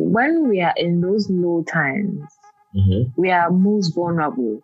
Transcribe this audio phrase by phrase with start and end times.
[0.00, 2.22] when we are in those low times,
[2.72, 3.20] Mm-hmm.
[3.20, 4.62] we are most vulnerable.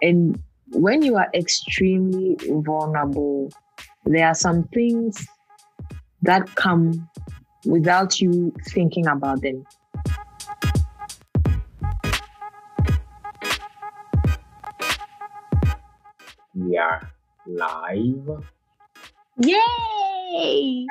[0.00, 3.50] And when you are extremely vulnerable,
[4.04, 5.26] there are some things
[6.22, 7.08] that come
[7.66, 9.66] without you thinking about them.
[16.54, 17.10] We are
[17.46, 18.44] live.
[19.38, 20.86] Yay!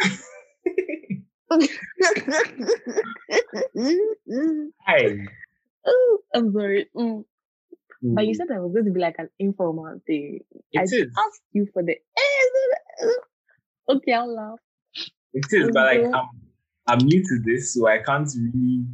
[4.88, 5.18] Hi.
[5.88, 6.90] Ooh, I'm sorry.
[6.96, 7.24] Mm.
[8.04, 10.40] But you Mm, said that was going to be like an informal thing.
[10.76, 11.14] I It is.
[11.18, 11.96] asked you for the.
[13.90, 14.60] Okay, I'll laugh.
[15.34, 16.06] It is, but like.
[16.14, 16.30] I'm
[16.88, 18.86] I'm new to this, so I can't really,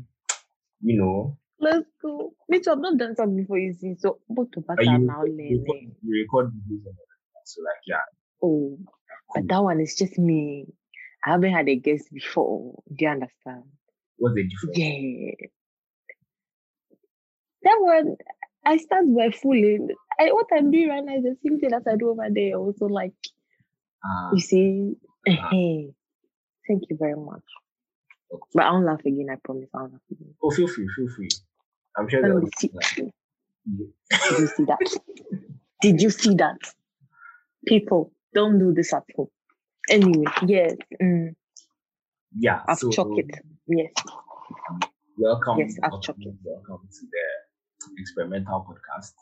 [0.81, 1.37] you know.
[1.59, 2.34] Let's go.
[2.49, 2.71] Me too.
[2.71, 3.95] I've not done something before you see.
[3.98, 5.63] So both of us are now learning.
[5.65, 7.45] record, you record videos and all that.
[7.45, 7.98] So like yeah,
[8.43, 8.77] Oh,
[9.34, 10.65] but that one is just me.
[11.26, 12.81] I haven't had a guest before.
[12.89, 13.63] Do you understand?
[14.17, 14.77] What's the difference?
[14.77, 15.31] Yeah.
[17.63, 18.17] That one,
[18.66, 19.90] I start by fooling.
[20.20, 22.55] I, what I'm doing right now is the same thing as I do over there.
[22.55, 23.13] Also, like,
[24.04, 24.93] Ah, you see,
[25.29, 25.49] Ah.
[25.51, 25.90] hey,
[26.68, 27.43] thank you very much.
[28.34, 28.43] okay.
[28.54, 29.27] But I won't laugh again.
[29.32, 29.70] I promise.
[29.73, 30.34] I won't laugh again.
[30.43, 31.29] Oh, feel free, feel free.
[31.98, 32.70] I'm sure Let there me was see.
[34.29, 34.79] Did you see that?
[35.82, 36.57] Did you see that?
[37.68, 39.29] People, don't do this at home.
[39.90, 40.76] Anyway, yes.
[41.02, 41.35] Mm,
[42.38, 42.62] yeah.
[42.68, 43.30] I've so chalked it.
[43.68, 43.91] Yes.
[45.18, 46.35] welcome, Yes, I've welcome, chalked it.
[46.44, 49.13] welcome to the experimental podcast.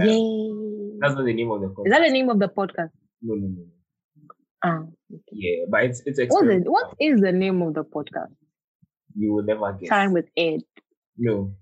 [0.00, 0.98] Um, Yay.
[1.00, 1.86] That's not the name of the podcast.
[1.86, 2.90] Is that the name of the podcast?
[3.22, 3.62] No, no, no.
[3.62, 3.66] no.
[4.64, 4.82] Ah,
[5.32, 6.72] Yeah, but it's it's the, experimental.
[6.72, 8.32] what is the name of the podcast?
[9.14, 9.88] You will never guess.
[9.88, 10.60] Time with Ed.
[11.18, 11.54] No,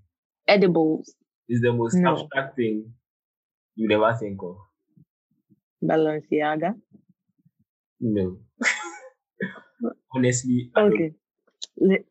[0.47, 1.13] Edibles.
[1.49, 2.13] Is the most No.
[2.13, 2.93] abstract thing
[3.75, 4.57] you never think of.
[5.83, 6.73] Balenciaga.
[7.99, 8.37] No.
[10.13, 11.13] Honestly, I Okay.
[11.77, 12.05] Li-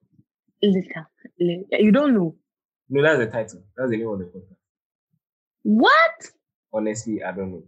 [0.63, 1.07] Lita.
[1.41, 2.37] Li- You don't know.
[2.89, 3.63] no, that's the title.
[3.77, 4.57] That's the name of the podcast.
[5.63, 6.31] What?
[6.73, 7.63] Honestly, I don't know.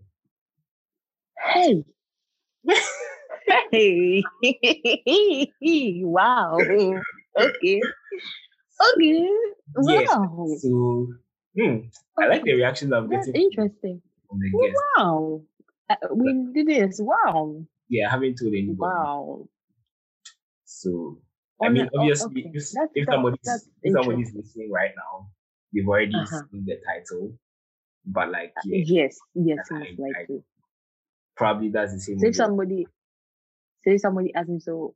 [1.39, 1.85] Hey.
[3.73, 4.23] hey.
[6.03, 6.59] wow.
[7.39, 7.81] Okay.
[8.95, 9.31] Okay.
[9.83, 10.09] Yes.
[10.11, 10.47] Wow.
[10.59, 11.09] So,
[11.59, 11.77] hmm,
[12.19, 14.03] I like the reactions I'm That's getting interesting.
[14.29, 14.83] from the guests.
[14.99, 15.43] Wow.
[15.89, 17.01] Uh, we did this.
[17.01, 17.65] Wow.
[17.89, 18.77] Yeah, I haven't told anybody.
[18.79, 19.49] Wow.
[20.65, 21.19] So,
[21.63, 22.51] I mean, oh, obviously, okay.
[22.55, 25.29] if, That's- if somebody's that's if somebody's listening right now,
[25.73, 26.43] they've already Uh-huh.
[26.51, 27.33] seen the title.
[28.05, 30.45] But like, yeah, Yes, yes, I- most I- likely.
[31.37, 32.19] probably that's the same.
[32.19, 32.87] So if somebody,
[33.85, 34.95] so if somebody asks me, so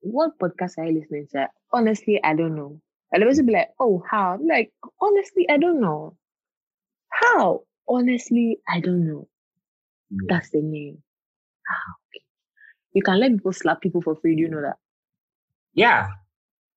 [0.00, 1.48] what podcast are you listening to?
[1.72, 2.80] Honestly, I don't know.
[3.12, 4.34] And the person be like, oh, how?
[4.34, 6.16] I'm like, honestly, I don't know.
[7.10, 7.62] How?
[7.88, 9.28] Honestly, I don't know.
[10.10, 10.26] Yeah.
[10.28, 11.02] That's the name.
[11.70, 12.22] Ah, okay.
[12.92, 14.34] You can let people slap people for free.
[14.36, 14.76] Do you know that?
[15.74, 16.10] Yeah.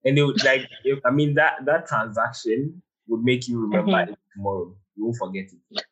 [0.05, 4.09] And they would like if, I mean that that transaction would make you remember Mhm.
[4.09, 4.75] it tomorrow.
[4.95, 5.85] You won't forget it.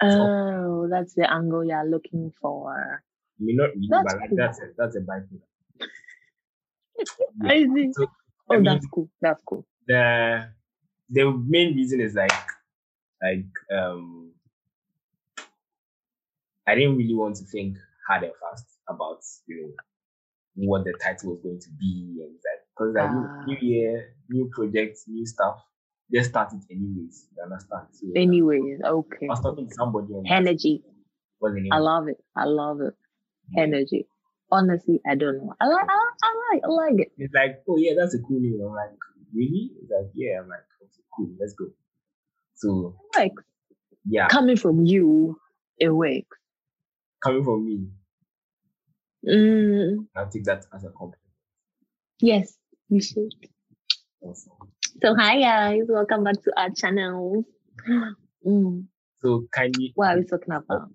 [0.00, 3.02] Oh, that's the angle you're looking for.
[3.40, 4.38] Mean not really, That's but like cool.
[4.38, 5.42] that's a that's a byproduct.
[6.98, 7.48] Yeah.
[7.50, 7.92] I see.
[7.92, 8.06] So,
[8.50, 9.10] Oh, I mean, that's cool.
[9.20, 9.66] That's cool.
[9.86, 10.48] the
[11.10, 12.32] the main reason is like
[13.22, 14.32] like um
[16.66, 17.76] I didn't really want to think
[18.08, 19.72] hard and fast about you know
[20.68, 23.44] what the title was going to be and that because like new- Ah.
[23.46, 25.56] new year, new projects, new stuff,
[26.12, 27.28] just started anyways.
[27.36, 27.86] You understand?
[27.92, 29.26] So Anyways, okay.
[29.26, 30.82] I was talking to somebody Energy.
[31.40, 31.68] the?
[31.72, 32.18] I love it.
[32.36, 32.94] I love it.
[33.56, 34.08] Energy.
[34.50, 35.54] Honestly, I don't know.
[35.60, 35.84] I like.
[35.88, 36.62] I, I like.
[36.64, 37.12] I like it.
[37.18, 38.58] It's like, oh yeah, that's a cool name.
[38.64, 38.96] I'm like,
[39.34, 39.72] really?
[39.82, 40.40] It's like, yeah.
[40.40, 41.30] I'm like, okay, cool.
[41.38, 41.66] Let's go.
[42.54, 43.34] So Like
[44.08, 45.38] yeah, coming from you,
[45.78, 46.36] it works.
[47.22, 47.88] coming from me,
[49.26, 51.16] Mm, I'll take that as a compliment.
[52.20, 52.56] yes,
[52.88, 53.32] you should.
[54.20, 54.50] Also.
[55.02, 57.44] So hi guys, welcome back to our channel.
[58.46, 58.86] Mm,
[59.20, 60.90] So kindly what are we talking about?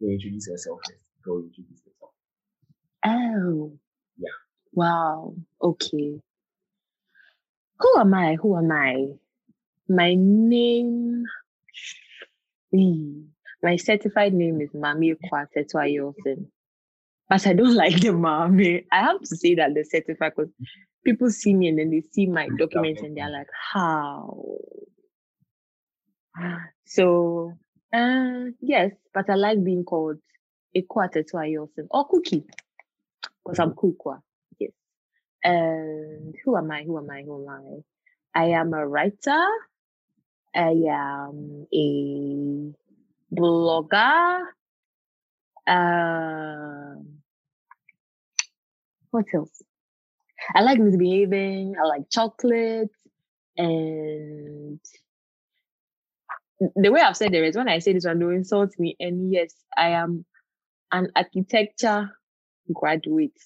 [0.00, 1.04] you introduce yourself first.
[1.24, 2.10] Go introduce yourself.
[3.06, 3.72] Oh.
[4.18, 4.34] Yeah.
[4.72, 5.36] Wow.
[5.62, 6.18] Okay.
[7.78, 8.34] Who am I?
[8.34, 9.06] Who am I?
[9.88, 11.24] My name.
[12.72, 13.20] Hmm.
[13.62, 16.46] My certified name is Mami Kwatetu Ayosin.
[17.32, 18.84] But I don't like the Mami.
[18.92, 20.52] I have to say that the certified because
[21.02, 24.58] people see me and then they see my documents and they're like, how?
[26.84, 27.54] So,
[27.94, 30.18] uh, yes, but I like being called
[30.74, 32.44] a quarter Ekwatetu Ayosin or Cookie
[33.42, 34.20] because I'm Kukwa.
[34.58, 34.72] Yes.
[35.42, 36.82] And who am I?
[36.82, 37.22] Who am I?
[37.22, 37.82] Who am
[38.36, 38.40] I?
[38.40, 39.46] I am a writer.
[40.54, 42.72] I am a
[43.34, 44.40] blogger.
[45.66, 47.21] Um,
[49.12, 49.62] what else?
[50.54, 51.74] I like misbehaving.
[51.80, 52.90] I like chocolate,
[53.56, 54.80] and
[56.74, 58.96] the way I've said there is when I say this one, don't insult me.
[58.98, 60.24] And yes, I am
[60.90, 62.10] an architecture
[62.72, 63.38] graduate.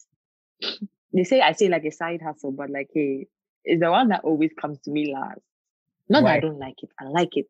[1.12, 3.26] they say I say like a side hustle, but like hey,
[3.64, 5.40] it's the one that always comes to me last.
[6.08, 6.30] Not Why?
[6.30, 6.90] that I don't like it.
[7.00, 7.46] I like it.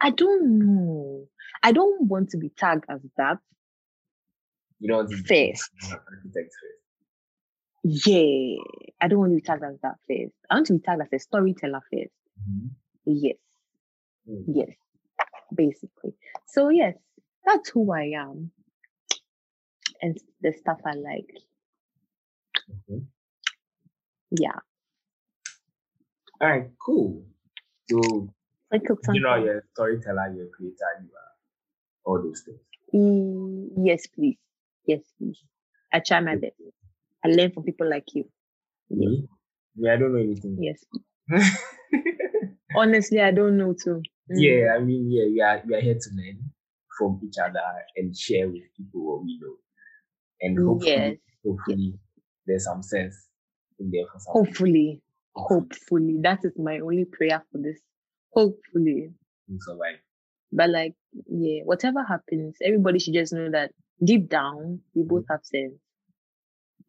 [0.00, 1.26] I don't know.
[1.62, 3.38] I don't want to be tagged as that.
[4.80, 5.70] You know, first.
[5.84, 6.81] Architect first.
[7.84, 8.62] Yeah,
[9.00, 10.32] I don't want to be tagged as that first.
[10.48, 12.66] I want to be tagged as a storyteller 1st mm-hmm.
[13.04, 13.36] Yes.
[14.30, 14.44] Mm.
[14.46, 14.70] Yes.
[15.54, 16.14] Basically.
[16.46, 16.94] So yes,
[17.44, 18.52] that's who I am.
[20.00, 21.30] And the stuff I like.
[22.70, 23.04] Mm-hmm.
[24.30, 24.58] Yeah.
[26.40, 27.24] All right, cool.
[27.90, 28.32] So
[29.12, 31.32] you know, you're a storyteller, you're a creator, you are
[32.04, 32.58] all those things.
[32.94, 34.38] Mm, yes, please.
[34.86, 35.42] Yes, please.
[35.92, 36.54] I try my best.
[37.24, 38.24] I learn from people like you.
[38.90, 39.26] Me?
[39.76, 40.58] Yeah, I don't know anything.
[40.60, 40.84] Yes.
[42.76, 44.02] Honestly, I don't know too.
[44.30, 44.36] Mm.
[44.36, 46.50] Yeah, I mean, yeah, we are we are here to learn
[46.98, 47.60] from each other
[47.96, 49.54] and share with people what we know.
[50.40, 51.16] And hopefully, yes.
[51.46, 52.00] hopefully yes.
[52.46, 53.28] there's some sense
[53.78, 55.02] in there for some Hopefully.
[55.34, 56.18] Hopefully.
[56.22, 57.80] That is my only prayer for this.
[58.34, 59.12] Hopefully.
[59.48, 60.00] You survive.
[60.52, 60.94] But like,
[61.28, 63.70] yeah, whatever happens, everybody should just know that
[64.04, 65.32] deep down, we both mm-hmm.
[65.32, 65.80] have sense.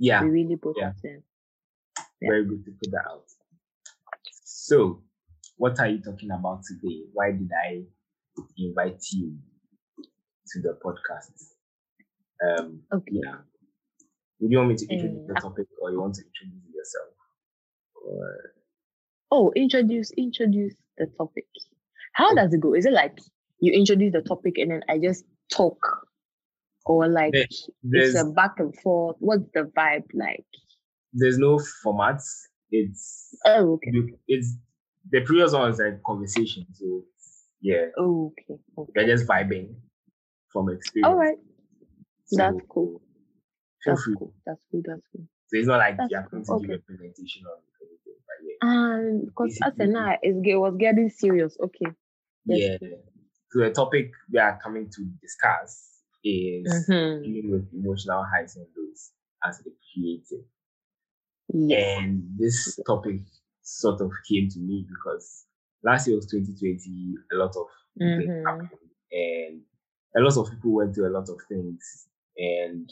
[0.04, 0.22] Yeah.
[0.22, 0.92] We really both yeah.
[1.02, 1.20] Yeah.
[2.22, 3.24] Very good to put that out.
[4.44, 5.02] So,
[5.56, 7.04] what are you talking about today?
[7.14, 7.84] Why did I
[8.58, 9.38] invite you
[10.48, 11.32] to the podcast?
[12.46, 13.14] Um, okay.
[13.14, 13.36] Yeah.
[14.42, 17.14] Would you want me to introduce um, the topic or you want to introduce yourself?
[18.06, 18.52] Or...
[19.32, 21.46] Oh, introduce, introduce the topic.
[22.12, 22.74] How does it go?
[22.74, 23.20] Is it like
[23.62, 25.78] you introduce the topic and then I just talk?
[26.86, 27.70] Or like it's
[28.16, 29.16] a back and forth?
[29.20, 30.46] What's the vibe like?
[31.14, 32.26] There's no formats.
[32.72, 33.92] It's oh okay.
[34.28, 34.58] It's
[35.10, 36.66] the previous one was like conversation.
[36.74, 37.04] So
[37.62, 37.86] yeah.
[37.98, 38.60] Oh, okay.
[38.78, 38.92] okay.
[38.96, 39.76] They're just vibing
[40.52, 41.08] from experience.
[41.08, 41.38] All right.
[42.26, 43.02] So, That's cool.
[43.86, 44.34] That's cool.
[44.46, 44.82] That's cool.
[44.86, 45.28] That's cool.
[45.48, 46.68] So it's not like That's you're going to okay.
[46.68, 48.72] give a presentation on anything, but yeah.
[48.72, 51.58] And because as a night, it was getting serious.
[51.64, 51.92] Okay.
[52.46, 52.80] Yes.
[52.82, 52.90] Yeah.
[53.52, 55.93] So the topic we are coming to discuss
[56.24, 57.24] is mm-hmm.
[57.24, 59.12] dealing with emotional highs and lows
[59.46, 60.46] as a creative.
[61.54, 62.00] Yes.
[62.00, 63.20] And this topic
[63.62, 65.46] sort of came to me because
[65.84, 67.68] last year was 2020, a lot of
[68.02, 68.20] mm-hmm.
[68.20, 68.70] things happened,
[69.12, 69.62] and
[70.16, 72.08] a lot of people went through a lot of things.
[72.38, 72.92] And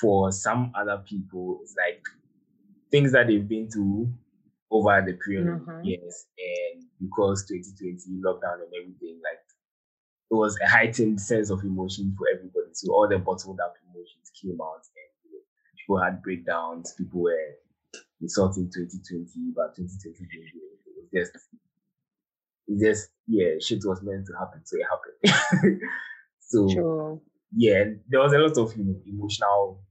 [0.00, 2.02] for some other people, it's like
[2.90, 4.12] things that they've been through
[4.70, 5.70] over the period mm-hmm.
[5.70, 6.26] of years.
[6.38, 9.39] And because 2020 lockdown and everything, like
[10.30, 12.70] it was a heightened sense of emotion for everybody.
[12.72, 15.42] So all the bottled up emotions came out and you know,
[15.76, 17.56] people had breakdowns, people were
[18.20, 21.46] insulting 2020, but 2020 it was just
[22.68, 25.80] it just yeah, shit was meant to happen, so it happened.
[26.40, 27.20] so sure.
[27.56, 29.82] yeah, there was a lot of you know emotional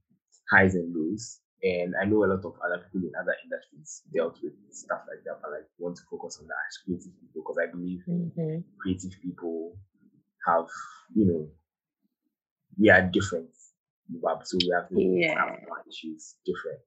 [0.50, 1.40] highs and lows.
[1.62, 5.20] And I know a lot of other people in other industries dealt with stuff like
[5.24, 8.64] that, but like want to focus on that as creative people because I believe mm-hmm.
[8.80, 9.76] creative people
[10.46, 10.66] have,
[11.14, 11.48] you know,
[12.78, 13.48] we are different.
[14.44, 15.44] So we have to yeah.
[15.88, 16.80] issues different.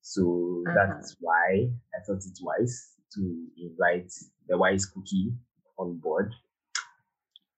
[0.00, 0.74] So uh-huh.
[0.74, 4.10] that's why I thought it wise to invite
[4.48, 5.32] the wise cookie
[5.78, 6.32] on board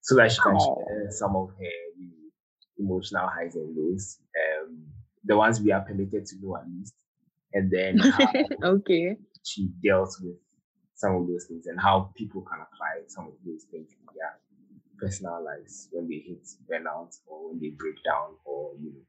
[0.00, 0.84] so that she can oh.
[0.88, 1.70] share some of her
[2.78, 4.18] emotional highs and lows.
[4.34, 4.84] Um,
[5.24, 6.94] the ones we are permitted to know at least,
[7.52, 8.00] and then
[8.64, 10.36] okay, she dealt with
[10.94, 14.38] some of those things and how people can apply some of those things in their
[15.00, 19.04] personal lives when they hit burnout or when they break down or you know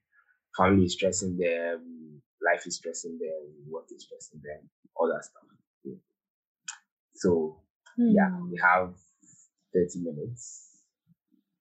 [0.58, 5.44] family is stressing them, life is stressing them, work is stressing them, all that stuff.
[5.84, 5.96] Yeah.
[7.16, 7.62] So
[8.00, 8.14] mm.
[8.14, 8.66] yeah, we hmm.
[8.66, 8.94] have
[9.74, 10.68] 30 minutes.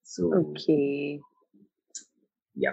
[0.05, 1.21] So okay.
[2.55, 2.73] Yeah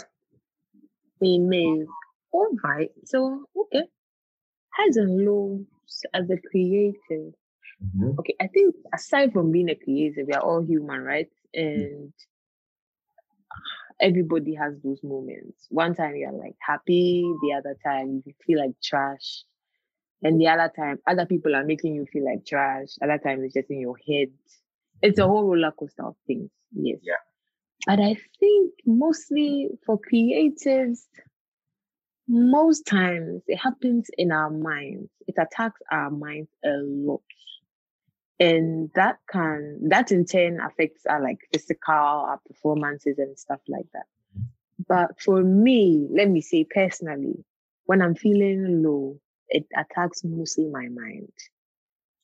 [1.20, 1.88] we move.
[2.32, 2.90] All right.
[3.06, 3.84] So, okay.
[4.74, 5.66] Highs and lows
[6.14, 7.34] as a creative.
[7.84, 8.20] Mm-hmm.
[8.20, 8.36] Okay.
[8.42, 11.28] I think aside from being a creative, we are all human, right?
[11.54, 12.14] And
[14.00, 15.68] everybody has those moments.
[15.70, 19.44] One time you're like happy, the other time you feel like trash.
[20.24, 22.88] And the other time, other people are making you feel like trash.
[23.02, 24.30] Other time it's just in your head.
[25.02, 25.32] It's a mm-hmm.
[25.32, 26.50] whole roller coaster of things.
[26.74, 27.00] Yes.
[27.04, 27.16] Yeah.
[27.86, 31.02] But I think mostly for creatives,
[32.28, 35.10] most times it happens in our minds.
[35.28, 37.22] It attacks our minds a lot.
[38.39, 43.86] And that can, that in turn affects our like physical, our performances and stuff like
[43.94, 44.06] that.
[44.88, 47.46] But for me, let me say personally,
[47.86, 51.32] when I'm feeling low, it attacks mostly my mind.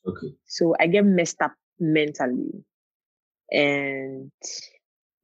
[0.06, 0.34] Okay.
[0.46, 2.63] So I get messed up mentally.
[3.50, 4.32] And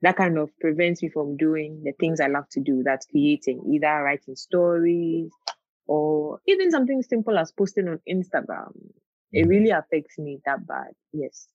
[0.02, 2.84] that kind of prevents me from doing the things I love to do.
[2.84, 5.32] That's creating, either writing stories
[5.88, 8.74] or even something simple as posting on Instagram.
[9.32, 9.50] It mm-hmm.
[9.50, 10.92] really affects me that bad.
[11.14, 11.48] Yes.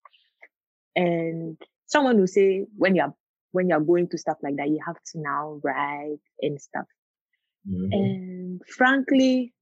[0.94, 3.14] And someone will say when you're
[3.52, 6.86] when you're going to stuff like that, you have to now write and stuff.
[7.68, 7.92] Mm-hmm.
[7.92, 9.52] And frankly,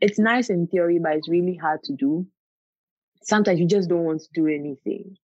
[0.00, 2.26] it's nice in theory, but it's really hard to do.
[3.22, 5.16] Sometimes you just don't want to do anything.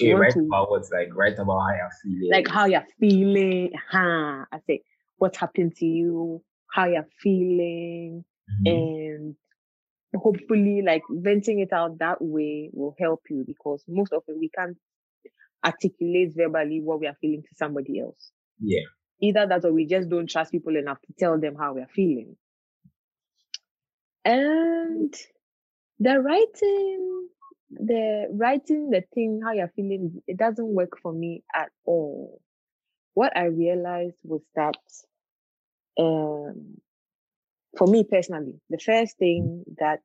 [0.00, 2.30] Okay, write to, about what's like write about how you're feeling.
[2.32, 3.72] Like how you're feeling.
[3.90, 4.44] Huh.
[4.50, 4.82] I say
[5.16, 8.24] what happened to you, how you're feeling,
[8.66, 8.66] mm-hmm.
[8.66, 9.36] and
[10.14, 14.76] hopefully like venting it out that way will help you because most often we can't
[15.64, 18.32] articulate verbally what we are feeling to somebody else.
[18.60, 18.82] Yeah.
[19.20, 21.90] Either that or we just don't trust people enough to tell them how we are
[21.94, 22.36] feeling.
[24.24, 25.14] And
[25.98, 27.28] the writing,
[27.70, 32.40] the writing the thing, how you're feeling, it doesn't work for me at all.
[33.14, 34.76] What I realized was that
[35.98, 36.78] um,
[37.76, 40.00] for me personally, the first thing that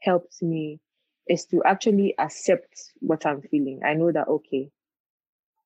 [0.00, 0.80] helps me
[1.28, 3.80] is to actually accept what I'm feeling.
[3.84, 4.70] I know that, okay,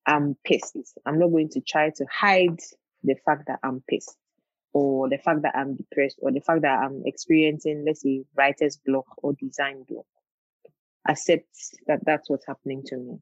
[0.06, 0.76] I'm pissed.
[1.06, 2.58] I'm not going to try to hide
[3.04, 4.16] the fact that I'm pissed
[4.72, 8.78] or the fact that I'm depressed or the fact that I'm experiencing, let's say, writer's
[8.84, 10.06] block or design block.
[11.08, 11.46] Accept
[11.86, 13.18] that that's what's happening to me.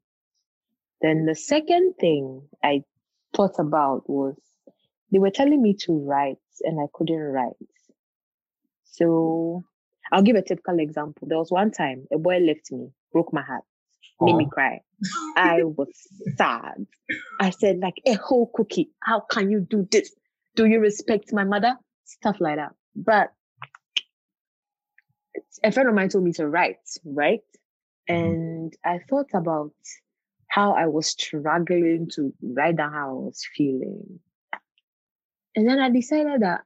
[1.02, 2.84] Then the second thing I
[3.34, 4.36] thought about was
[5.10, 7.54] they were telling me to write and I couldn't write.
[9.00, 9.64] So
[10.12, 11.28] I'll give a typical example.
[11.28, 13.64] There was one time a boy left me, broke my heart,
[14.20, 14.80] made me cry.
[15.36, 15.88] I was
[16.36, 16.86] sad.
[17.40, 18.90] I said, like a whole cookie.
[19.02, 20.14] How can you do this?
[20.56, 21.76] Do you respect my mother?
[22.04, 22.74] Stuff like that.
[22.94, 23.32] But
[25.62, 27.40] a friend of mine told me to write, right?
[28.08, 28.14] Mm-hmm.
[28.14, 29.72] And I thought about
[30.48, 34.18] how I was struggling to write down how I was feeling.
[35.54, 36.62] And then I decided that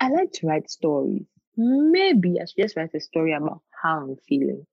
[0.00, 1.26] I like to write stories.
[1.58, 4.64] Maybe I should just write a story about how I'm feeling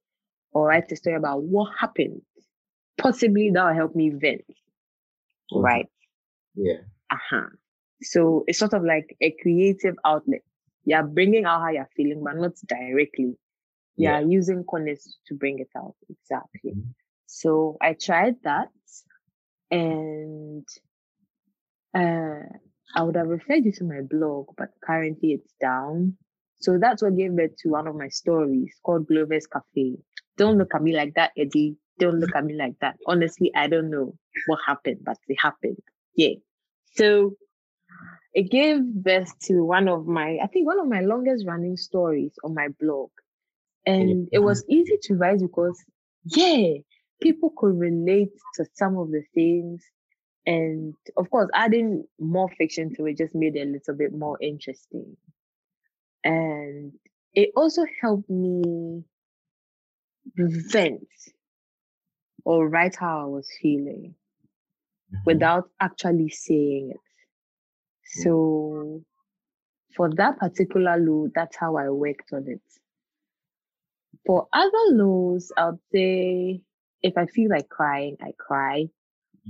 [0.52, 2.22] or write a story about what happened.
[2.98, 4.46] Possibly that will help me vent.
[5.52, 5.62] Okay.
[5.62, 5.90] Right?
[6.56, 6.82] Yeah.
[7.12, 7.50] Uh huh.
[8.02, 10.42] So it's sort of like a creative outlet.
[10.86, 13.36] You're bringing out how you're feeling, but not directly.
[13.98, 14.20] You're yeah.
[14.20, 15.96] using corners to bring it out.
[16.10, 16.72] Exactly.
[16.72, 16.92] Mm-hmm.
[17.26, 18.70] So I tried that
[19.72, 20.68] and
[21.96, 22.46] uh,
[22.96, 26.18] I would have referred you to my blog, but currently it's down.
[26.60, 29.98] So that's what gave birth to one of my stories called Glover's Cafe.
[30.38, 31.76] Don't look at me like that, Eddie.
[32.00, 32.98] Don't look at me like that.
[33.08, 34.16] Honestly, I don't know
[34.48, 35.80] what happened, but it happened.
[36.16, 36.36] Yeah.
[36.96, 37.36] So
[38.34, 42.34] it gave birth to one of my, I think one of my longest running stories
[42.44, 43.10] on my blog.
[43.86, 45.82] And it was easy to write because,
[46.26, 46.74] yeah,
[47.22, 49.84] people could relate to some of the things
[50.46, 54.38] and of course, adding more fiction to it just made it a little bit more
[54.42, 55.18] interesting.
[56.26, 56.94] And
[57.36, 59.04] it also helped me
[60.36, 61.08] vent
[62.44, 64.16] or write how I was feeling
[65.14, 65.18] mm-hmm.
[65.26, 67.00] without actually saying it.
[68.22, 69.04] So
[69.96, 72.62] for that particular low, that's how I worked on it.
[74.26, 76.62] For other lows, I'll say
[77.04, 78.86] if I feel like crying, I cry.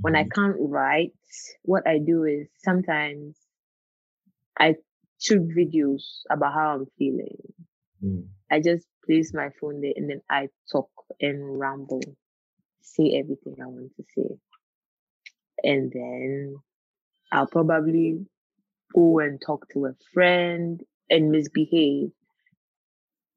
[0.01, 0.41] When I mm-hmm.
[0.41, 1.13] can't write,
[1.61, 3.37] what I do is sometimes
[4.59, 4.75] I
[5.19, 7.37] shoot videos about how I'm feeling.
[8.03, 8.27] Mm.
[8.51, 12.01] I just place my phone there and then I talk and ramble,
[12.81, 14.35] say everything I want to say.
[15.63, 16.57] And then
[17.31, 18.25] I'll probably
[18.93, 22.11] go and talk to a friend and misbehave.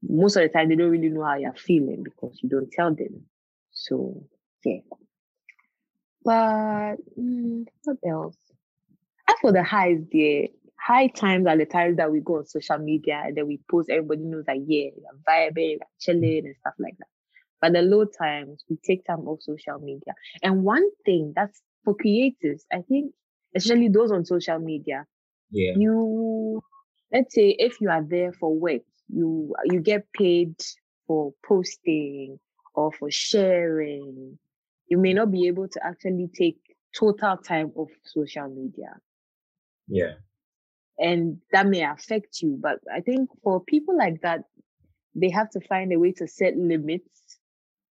[0.02, 2.94] Most of the time, they don't really know how you're feeling because you don't tell
[2.94, 3.24] them.
[3.72, 4.24] So,
[4.64, 4.80] yeah.
[6.24, 8.36] But mm, what else?
[9.28, 12.78] As for the highs, the high times are the times that we go on social
[12.78, 13.90] media and then we post.
[13.90, 17.08] Everybody knows that yeah, we're vibing, we're chilling, and stuff like that.
[17.60, 20.14] But the low times, we take time off social media.
[20.42, 23.12] And one thing that's for creators, I think,
[23.56, 25.06] especially those on social media,
[25.50, 26.62] yeah, you
[27.12, 30.54] let's say if you are there for work, you you get paid
[31.06, 32.38] for posting
[32.74, 34.38] or for sharing
[34.88, 36.58] you may not be able to actually take
[36.98, 38.96] total time off social media.
[39.86, 40.14] Yeah.
[40.98, 42.58] And that may affect you.
[42.60, 44.40] But I think for people like that,
[45.14, 47.38] they have to find a way to set limits.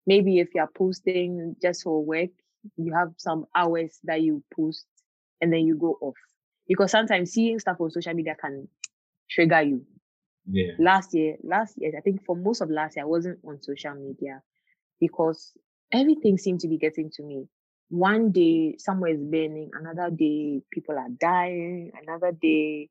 [0.06, 2.30] Maybe if you're posting just for work,
[2.76, 4.86] you have some hours that you post
[5.40, 6.16] and then you go off.
[6.68, 8.68] Because sometimes seeing stuff on social media can
[9.30, 9.84] trigger you.
[10.50, 10.72] Yeah.
[10.78, 13.94] Last year, last year, I think for most of last year, I wasn't on social
[13.94, 14.42] media
[15.00, 15.52] because
[15.92, 17.46] everything seemed to be getting to me.
[17.92, 19.70] One day, somewhere is burning.
[19.78, 21.92] Another day, people are dying.
[22.02, 22.88] Another day,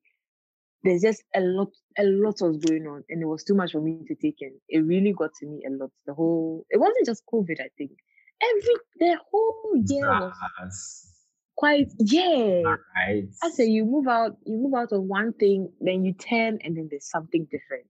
[0.84, 3.82] there's just a lot, a lot was going on, and it was too much for
[3.82, 4.54] me to take in.
[4.70, 5.90] It really got to me a lot.
[6.06, 7.60] The whole, it wasn't just COVID.
[7.60, 7.92] I think
[8.44, 10.32] every the whole year
[10.62, 11.08] was
[11.56, 12.62] quite yeah.
[12.62, 13.26] Right.
[13.42, 16.78] I say you move out, you move out of one thing, then you turn, and
[16.78, 17.88] then there's something different.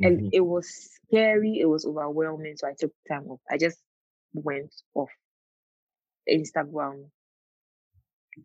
[0.00, 0.28] And mm-hmm.
[0.32, 0.68] it was
[1.06, 1.58] scary.
[1.58, 2.56] It was overwhelming.
[2.58, 3.40] So I took time off.
[3.50, 3.78] I just
[4.34, 5.08] went off
[6.28, 7.04] Instagram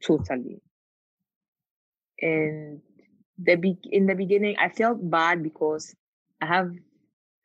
[0.03, 0.61] totally.
[2.21, 2.81] And
[3.37, 5.93] the be- in the beginning, I felt bad because
[6.41, 6.71] I have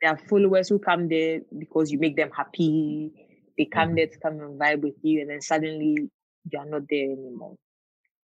[0.00, 3.12] there are followers who come there because you make them happy.
[3.56, 3.96] They come mm-hmm.
[3.96, 6.08] there to come and vibe with you, and then suddenly
[6.50, 7.56] you are not there anymore.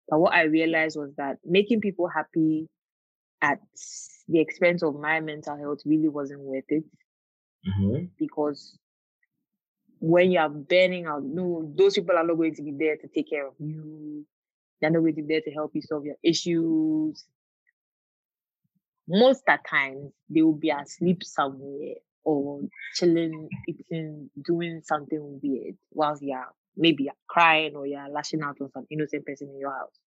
[0.09, 2.67] But what I realized was that making people happy
[3.43, 3.61] at
[4.27, 6.85] the expense of my mental health really wasn't worth it.
[7.67, 8.07] Mm-hmm.
[8.19, 8.79] Because
[10.01, 13.09] when you are burning out, no, those people are not going to be there to
[13.09, 14.25] take care of you.
[14.81, 17.25] They're not going to be there to help you solve your issues.
[19.09, 22.61] Most of the times, they will be asleep somewhere or
[22.95, 26.45] chilling, eating, doing something weird whilst you're
[26.77, 29.99] maybe crying or you're lashing out on some innocent person in your house.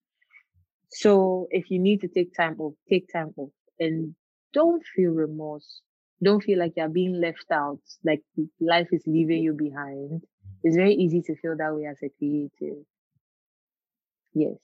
[0.90, 4.16] So if you need to take time off, take time off and
[4.54, 5.82] don't feel remorse.
[6.24, 8.22] Don't feel like you're being left out, like
[8.60, 10.24] life is leaving you behind.
[10.64, 12.86] It's very easy to feel that way as a creative.
[14.34, 14.58] Yes.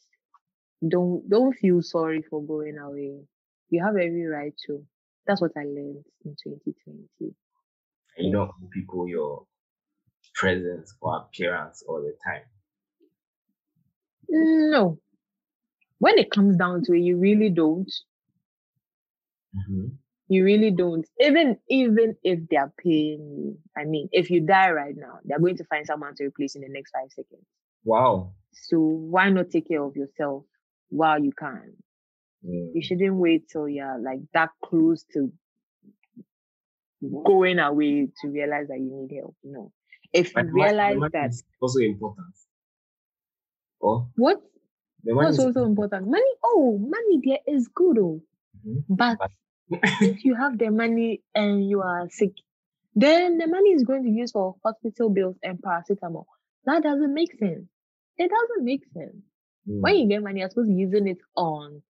[0.88, 3.22] Don't don't feel sorry for going away.
[3.70, 4.86] You have every right to.
[5.26, 7.34] That's what I learned in 2020.
[8.18, 9.46] You don't owe people your
[10.36, 12.44] presence or appearance all the time.
[14.30, 15.00] No.
[16.00, 17.92] When it comes down to it, you really don't.
[19.56, 19.88] Mm-hmm.
[20.30, 21.08] You really don't.
[21.22, 25.40] Even even if they are paying you, I mean, if you die right now, they're
[25.40, 27.46] going to find someone to replace in the next five seconds.
[27.84, 28.34] Wow.
[28.52, 30.44] So why not take care of yourself
[30.90, 31.74] while you can?
[32.46, 32.72] Mm.
[32.74, 35.32] You shouldn't wait till you're like that close to
[37.26, 39.36] going away to realize that you need help.
[39.44, 39.72] No.
[40.12, 42.36] If you realize that also important.
[43.82, 44.42] Oh what?
[45.04, 46.08] What's also important?
[46.08, 48.22] Money, oh, money there is good, oh.
[48.68, 48.96] Mm-hmm.
[48.96, 49.18] But
[49.70, 52.34] if you have the money and you are sick,
[52.96, 56.26] then the money is going to be used for hospital bills and paracetamol.
[56.66, 57.66] That doesn't make sense.
[58.18, 59.16] It doesn't make sense.
[59.70, 59.82] Mm.
[59.82, 61.82] When you get money, you're supposed to be using it on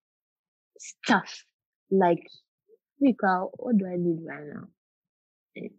[0.79, 1.43] stuff
[1.91, 2.27] like,
[2.99, 4.67] Mika, what do I need right now?
[5.55, 5.69] Eh,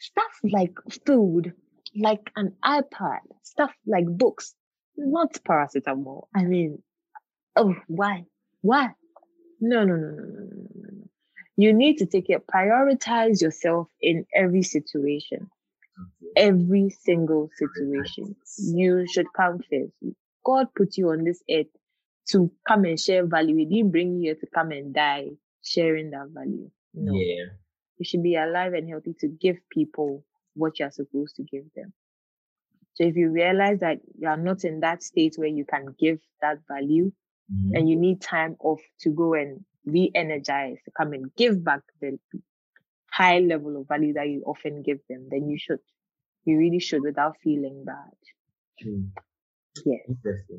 [0.00, 0.74] stuff like
[1.06, 1.52] food,
[1.96, 4.54] like an iPad, stuff like books,
[4.96, 6.26] not paracetamol.
[6.34, 6.82] I mean,
[7.56, 8.24] oh, why?
[8.62, 8.90] Why?
[9.60, 10.43] No, no, no, no, no.
[11.56, 15.48] You need to take it, prioritize yourself in every situation.
[16.36, 18.34] Every single situation.
[18.58, 19.92] You should come first.
[20.44, 21.68] God put you on this earth
[22.30, 23.56] to come and share value.
[23.56, 25.28] He didn't bring you here to come and die
[25.62, 26.70] sharing that value.
[26.92, 27.14] No.
[27.14, 27.44] Yeah.
[27.98, 31.92] You should be alive and healthy to give people what you're supposed to give them.
[32.94, 36.20] So if you realize that you are not in that state where you can give
[36.40, 37.12] that value
[37.52, 37.74] mm-hmm.
[37.74, 42.18] and you need time off to go and re-energize, to come and give back the
[43.12, 45.80] high level of value that you often give them, then you should.
[46.46, 48.86] You really should without feeling bad.
[48.86, 49.08] Mm.
[49.86, 49.96] Yeah.
[50.06, 50.58] Interesting.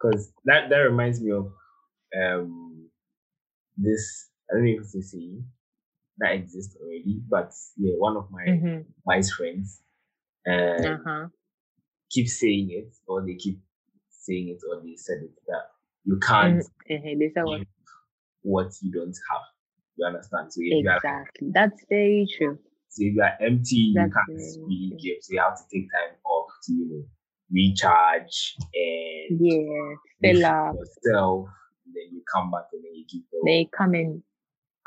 [0.00, 1.52] Because that, that reminds me of
[2.18, 2.88] um
[3.76, 5.40] this I don't know if it's see
[6.18, 8.82] that exists already, but yeah, one of my mm-hmm.
[9.04, 9.80] wise friends
[10.44, 11.26] and uh-huh.
[12.10, 13.58] keep saying it, or they keep
[14.10, 15.64] saying it, or they said it that
[16.04, 17.44] you can't mm-hmm.
[17.44, 17.60] what?
[18.44, 19.42] What you don't have.
[19.96, 20.52] You understand?
[20.52, 22.58] So if exactly, that's very true.
[22.88, 25.16] So if you are empty, that's you can't really give.
[25.22, 27.04] So you have to take time off to you know
[27.50, 31.48] recharge and yeah, fill up yourself.
[31.86, 33.44] Then you come back and then you keep going.
[33.44, 34.22] They come in.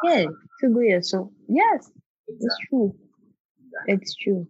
[0.04, 0.26] Yeah,
[0.62, 1.90] to go so yes,
[2.28, 2.46] exactly.
[2.46, 2.96] it's true.
[3.66, 3.94] Exactly.
[3.94, 4.48] It's true.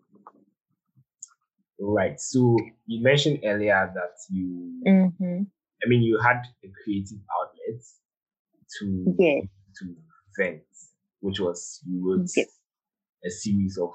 [1.80, 2.20] Right.
[2.20, 5.44] So you mentioned earlier that you, mm-hmm.
[5.84, 7.82] I mean, you had a creative outlet
[8.80, 9.42] to yeah.
[9.78, 9.96] to
[10.38, 10.62] vent,
[11.20, 12.48] which was you wrote yes.
[13.26, 13.92] a series of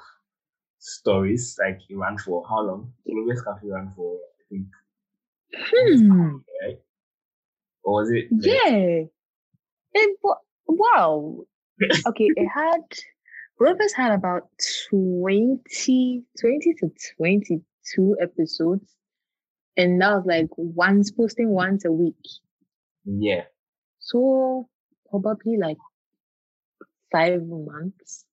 [0.79, 1.57] stories.
[1.59, 2.93] Like it ran for how long?
[3.07, 4.67] Always Cafe ran for I think.
[5.55, 6.37] Hmm.
[6.63, 6.79] Right.
[7.85, 8.27] Or was it?
[8.31, 9.05] Yeah.
[9.95, 10.19] It
[10.67, 11.45] wow.
[12.07, 12.81] okay, it had
[13.63, 14.49] Rovers had about
[14.91, 18.97] 20, 20 to 22 episodes.
[19.77, 22.17] And that was like once posting once a week.
[23.05, 23.45] Yeah.
[24.13, 24.69] So
[25.09, 25.79] probably like
[27.11, 28.27] five months,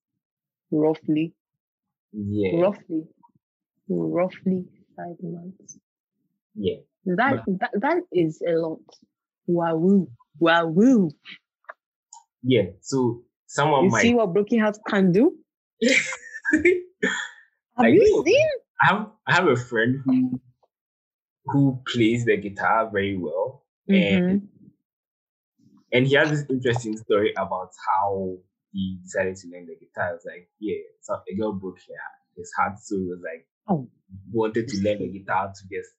[0.70, 1.32] roughly.
[2.12, 2.60] Yeah.
[2.60, 3.04] Roughly.
[3.88, 5.78] Roughly five months.
[6.54, 6.76] Yeah.
[7.06, 8.80] That but, that, that is a lot.
[9.46, 10.06] Wow.
[10.38, 11.08] Wow.
[12.42, 12.66] Yeah.
[12.80, 15.34] So someone you might see what broken hearts can do?
[15.82, 15.94] have
[17.78, 18.48] I you seen?
[18.82, 20.40] I have I have a friend who
[21.46, 23.64] who plays the guitar very well.
[23.90, 24.24] Mm-hmm.
[24.24, 24.48] And
[25.92, 28.36] and he has this interesting story about how
[28.72, 30.14] he decided to learn the guitar.
[30.14, 31.78] It's like, yeah, so a girl broke
[32.36, 33.88] his heart, so he was like, oh,
[34.32, 35.90] wanted to learn the guitar to just,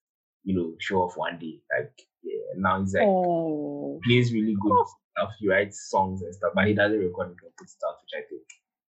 [0.44, 1.62] you know, show off one day.
[1.78, 1.92] Like,
[2.24, 4.00] yeah, now he's like, oh.
[4.04, 4.86] plays really good Oh.
[5.18, 5.32] stuff.
[5.40, 8.44] He writes songs and stuff, but he doesn't record and good stuff, which I think,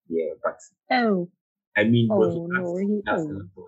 [0.07, 0.57] yeah, but
[0.91, 1.29] Oh,
[1.75, 3.23] I mean, Oh, no, he- a oh.
[3.23, 3.63] lot of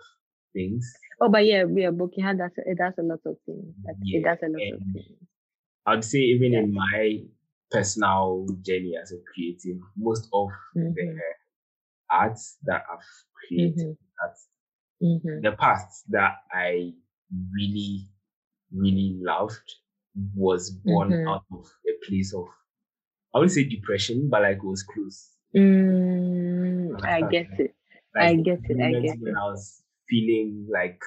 [0.54, 0.94] things.
[1.20, 2.38] oh, but yeah, yeah, broken heart.
[2.38, 2.78] That's it.
[2.78, 3.74] Does a lot of things.
[3.86, 5.18] Like, Yeah, It does a lot of things.
[5.86, 7.24] I'd say even in my
[7.72, 10.94] personal journey as a creative, most of Mhm.
[10.96, 11.20] the
[12.10, 13.00] arts that I've
[13.48, 13.98] created, Mhm.
[14.20, 14.36] that
[15.02, 15.42] Mhm.
[15.42, 16.94] the past that I
[17.54, 18.08] really,
[18.72, 19.76] really loved
[20.36, 21.28] was born Mhm.
[21.28, 22.46] out of a place of,
[23.34, 25.32] I wouldn't say depression, but like it was close.
[25.56, 27.76] Mm, I get it.
[28.16, 28.80] Like I get it.
[28.80, 29.38] I get when it.
[29.38, 31.02] I was feeling like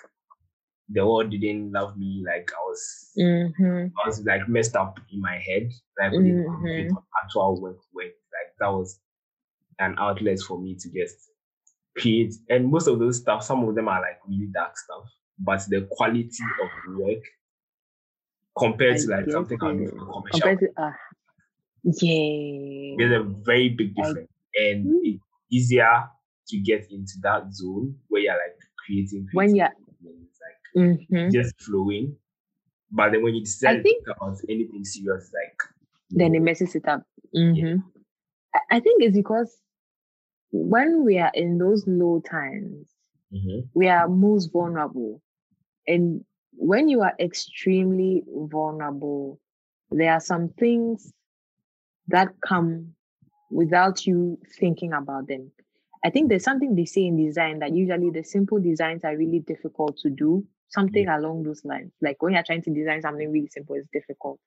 [0.88, 3.86] the world didn't love me, like I was Mm-hmm.
[3.98, 5.70] I was like messed up in my head.
[5.98, 6.96] Like when concentrate Mhm.
[6.96, 8.12] on actual work, work.
[8.32, 9.00] Like that was
[9.78, 11.16] an outlet for me to just
[11.98, 12.34] create.
[12.50, 15.04] And most of those stuff, some of them are like really dark stuff,
[15.38, 16.28] but the quality
[16.62, 17.22] of work
[18.58, 20.92] compared I to like something I'll do for commercial, to, uh,
[21.84, 22.94] yeah.
[22.98, 25.00] there's a very big I- difference, and Mm.
[25.04, 26.04] it's easier
[26.48, 29.28] to get into that zone where you're like creating.
[29.32, 30.35] When you're- and it's like
[30.76, 31.30] Mm-hmm.
[31.30, 32.16] just flowing.
[32.90, 35.58] But then when you decide think- to talk about anything serious, like
[36.10, 37.02] Then it messes it up.
[37.34, 37.80] Mm-hmm.
[38.54, 39.56] I, I think it's because
[40.52, 42.88] when we are in those low times,
[43.32, 43.68] Mhm.
[43.74, 45.20] we are most vulnerable.
[45.88, 49.40] And when you are extremely vulnerable,
[49.90, 51.12] there are some things
[52.08, 52.94] that come
[53.50, 55.50] without you thinking about them.
[56.04, 59.40] I think there's something they say in design that usually the simple designs are really
[59.40, 60.46] difficult to do.
[60.68, 61.92] Something along those lines.
[62.02, 64.38] Like when you're trying to design something really simple, it's difficult.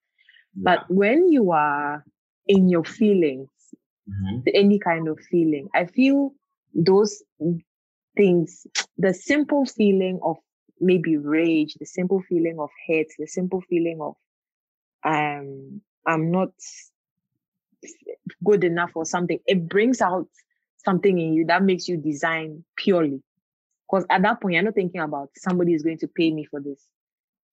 [0.55, 2.05] But when you are
[2.47, 3.49] in your feelings,
[4.07, 4.43] Mhm.
[4.53, 5.69] any kind of feeling.
[5.75, 6.33] I feel
[6.73, 7.23] those
[8.17, 10.37] things, the simple feeling of
[10.79, 14.15] maybe rage, the simple feeling of hate, the simple feeling of
[15.05, 16.51] um I'm not
[18.43, 20.27] good enough or something, it brings out
[20.77, 23.21] something in you that makes you design purely.
[23.89, 26.61] Because at that point, you're not thinking about somebody is going to pay me for
[26.61, 26.85] this,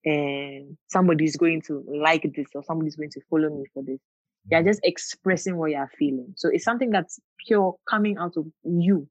[0.05, 3.83] and somebody is going to like this, or somebody is going to follow me for
[3.83, 4.01] this
[4.51, 4.67] you're mm.
[4.67, 6.33] just expressing what you're feeling.
[6.37, 9.09] So it's something that's pure coming out of you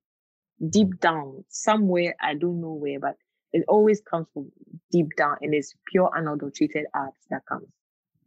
[0.70, 1.00] deep mm.
[1.00, 3.16] down, somewhere, I don't know where, but
[3.54, 4.52] it always comes from
[4.92, 7.68] deep down and it's pure unadulterated art that comes.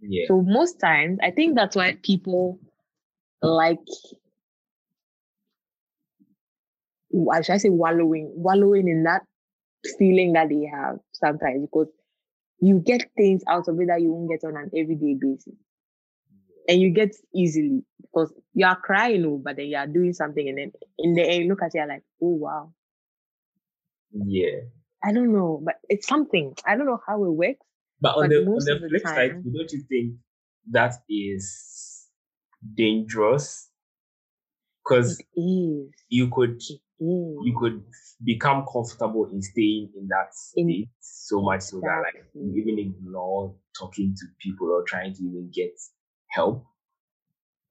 [0.01, 0.27] Yeah.
[0.29, 2.59] So most times, I think that's why people
[3.43, 3.79] like,
[7.09, 9.23] why should I say wallowing, wallowing in that
[9.99, 11.89] feeling that they have sometimes because
[12.61, 15.55] you get things out of it that you won't get on an everyday basis
[16.69, 20.47] and you get easily because you are crying, oh, but then you are doing something,
[20.49, 22.73] and then in the end, you look at it, you're like, oh wow,
[24.13, 24.61] yeah.
[25.03, 26.55] I don't know, but it's something.
[26.67, 27.65] I don't know how it works.
[28.01, 30.15] But on But the on the flip side, don't you think
[30.71, 32.07] that is
[32.75, 33.69] dangerous?
[34.85, 36.61] Because you could
[37.01, 37.37] Is.
[37.45, 37.83] you could
[38.25, 42.79] become comfortable in staying in that In- state so much so that like you even
[42.79, 45.73] ignore talking to people or trying to even get
[46.31, 46.65] help.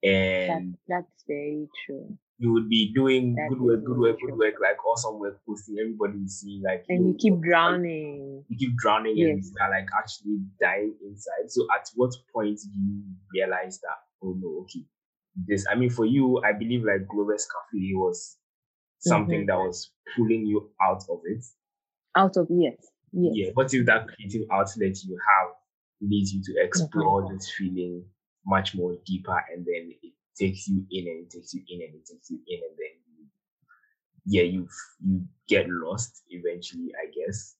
[0.02, 2.16] That, And that's very true.
[2.38, 5.76] you would be doing That good work, good work, good work, like awesome work, posting.
[5.80, 8.44] Everybody will see, like And you know, keep drowning.
[8.48, 11.50] You keep drowning, and you are like actually dying inside.
[11.50, 13.02] So, at what point do you
[13.34, 13.98] realize that?
[14.22, 14.86] Oh no, okay,
[15.36, 15.66] this.
[15.70, 18.37] I mean, for you, I believe like Glover's Cafe was
[19.00, 19.46] something Mhm.
[19.48, 21.44] that was pulling you out of it.
[22.16, 22.76] Out of yes.
[23.12, 23.32] Yes.
[23.36, 23.50] Yeah.
[23.54, 25.54] What if that creative outlet you have
[26.00, 27.34] leads you to explore Mm-hmm.
[27.34, 28.04] this feeling
[28.46, 31.94] much more deeper, and then it takes you in, and it takes you in, and
[31.94, 33.26] it takes you in, and then you,
[34.26, 34.68] yeah, you
[35.00, 37.56] you get lost eventually, I guess.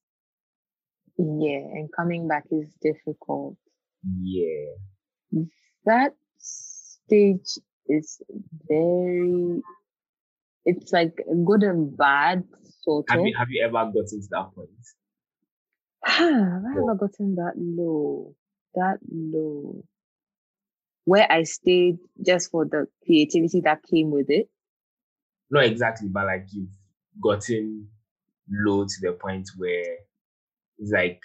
[1.18, 1.58] Yeah.
[1.74, 3.56] And coming back is difficult.
[4.22, 4.74] Yeah.
[5.84, 8.20] that stage is
[8.68, 9.62] very
[10.68, 12.44] it's like good and bad
[12.82, 14.68] sort Have of you have you ever gotten to that point?
[16.04, 18.34] have I ever gotten that low
[18.74, 19.82] that low
[21.08, 24.50] where I stayed just for the creativity that came with it.
[25.50, 26.68] Not exactly, but like you've
[27.22, 27.88] gotten
[28.50, 29.96] low to the point where
[30.76, 31.22] it's like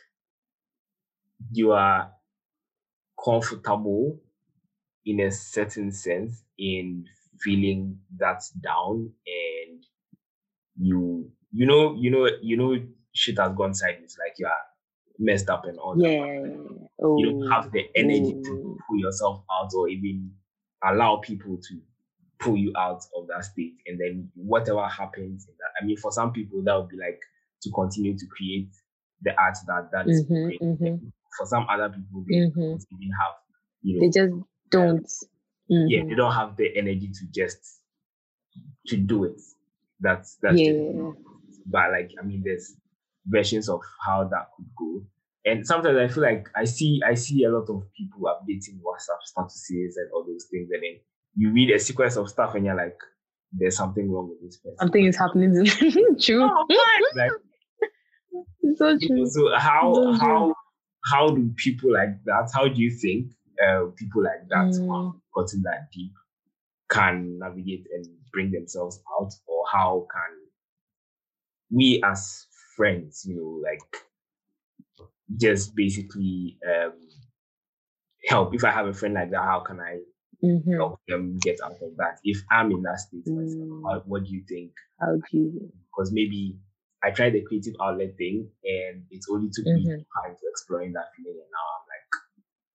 [1.51, 2.11] you are
[3.21, 4.21] comfortable
[5.05, 7.05] in a certain sense in
[7.41, 9.83] feeling that's down and
[10.77, 12.75] you you know you know you know
[13.13, 14.51] shit has gone sideways like you are
[15.19, 16.19] messed up and all yeah.
[16.19, 16.87] that.
[17.01, 17.17] Oh.
[17.17, 18.43] You don't have the energy oh.
[18.43, 20.31] to pull yourself out or even
[20.83, 21.79] allow people to
[22.39, 23.75] pull you out of that state.
[23.87, 27.21] And then whatever happens in that, I mean, for some people that would be like
[27.61, 28.69] to continue to create
[29.21, 31.07] the art that that is mm-hmm, mm-hmm.
[31.37, 32.59] For some other people, they mm-hmm.
[32.59, 33.33] don't even have,
[33.81, 34.33] you know, they just
[34.69, 35.11] don't.
[35.73, 37.79] Um, yeah, they don't have the energy to just
[38.87, 39.41] to do it.
[39.99, 41.11] That's that's yeah.
[41.65, 42.75] But like I mean, there's
[43.25, 45.03] versions of how that could go.
[45.45, 49.19] And sometimes I feel like I see I see a lot of people updating WhatsApp
[49.27, 50.99] statuses and all those things, and then
[51.35, 52.97] you read a sequence of stuff and you're like,
[53.51, 54.77] there's something wrong with this person.
[54.79, 55.65] Something is happening.
[56.19, 56.43] true.
[56.43, 56.65] Oh,
[57.15, 57.31] like,
[58.75, 59.25] so true.
[59.25, 60.55] So how so how
[61.05, 62.49] how do people like that?
[62.53, 63.31] How do you think
[63.63, 65.13] uh, people like that mm.
[65.33, 66.11] gotten that deep
[66.89, 70.37] can navigate and bring themselves out, or how can
[71.71, 72.45] we as
[72.75, 75.07] friends, you know, like
[75.39, 76.93] just basically um,
[78.27, 78.53] help.
[78.53, 79.99] If I have a friend like that, how can I
[80.43, 80.73] mm-hmm.
[80.73, 82.19] help them get out of that?
[82.23, 83.35] If I'm in that state mm.
[83.83, 84.71] myself, what do you think?
[84.99, 85.71] How do you?
[85.89, 86.57] Because maybe
[87.03, 89.89] I tried the creative outlet thing and it only took mm-hmm.
[89.89, 91.82] me time to exploring that feeling, and now I'm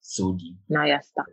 [0.08, 0.56] so deep.
[0.70, 1.26] Now you're stuck.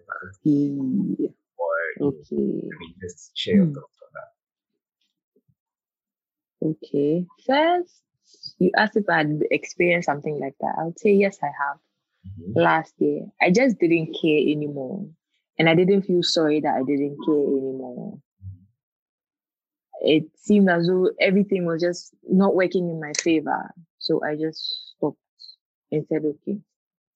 [0.43, 1.29] Yeah.
[1.57, 2.35] Or okay.
[2.35, 3.73] I mean, just share your mm.
[3.73, 4.09] thoughts on
[6.61, 6.77] that.
[6.83, 7.25] Okay.
[7.47, 8.01] First,
[8.59, 10.75] you asked if I'd experienced something like that.
[10.77, 11.77] I'll say yes, I have.
[12.27, 12.59] Mm-hmm.
[12.59, 15.07] Last year, I just didn't care anymore,
[15.57, 18.19] and I didn't feel sorry that I didn't care anymore.
[20.01, 24.95] It seemed as though everything was just not working in my favor, so I just
[24.97, 25.17] stopped
[25.91, 26.59] and said, "Okay,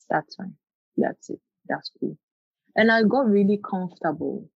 [0.09, 0.55] that's fine.
[0.95, 1.41] That's it.
[1.69, 2.17] That's cool."
[2.75, 4.49] And I got really comfortable.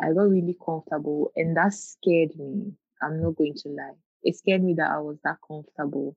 [0.00, 2.72] I got really comfortable, and that scared me.
[3.02, 6.16] I'm not going to lie it scared me that I was that comfortable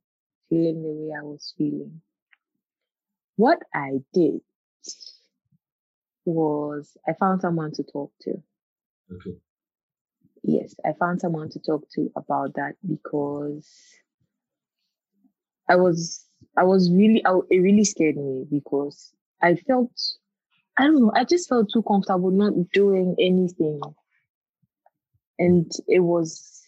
[0.49, 2.01] feeling the way I was feeling.
[3.35, 4.41] What I did
[6.25, 8.31] was I found someone to talk to.
[9.13, 9.37] Okay.
[10.43, 13.69] Yes, I found someone to talk to about that because
[15.69, 16.25] I was
[16.57, 19.91] I was really it really scared me because I felt
[20.77, 23.81] I don't know I just felt too comfortable not doing anything,
[25.39, 26.61] and it was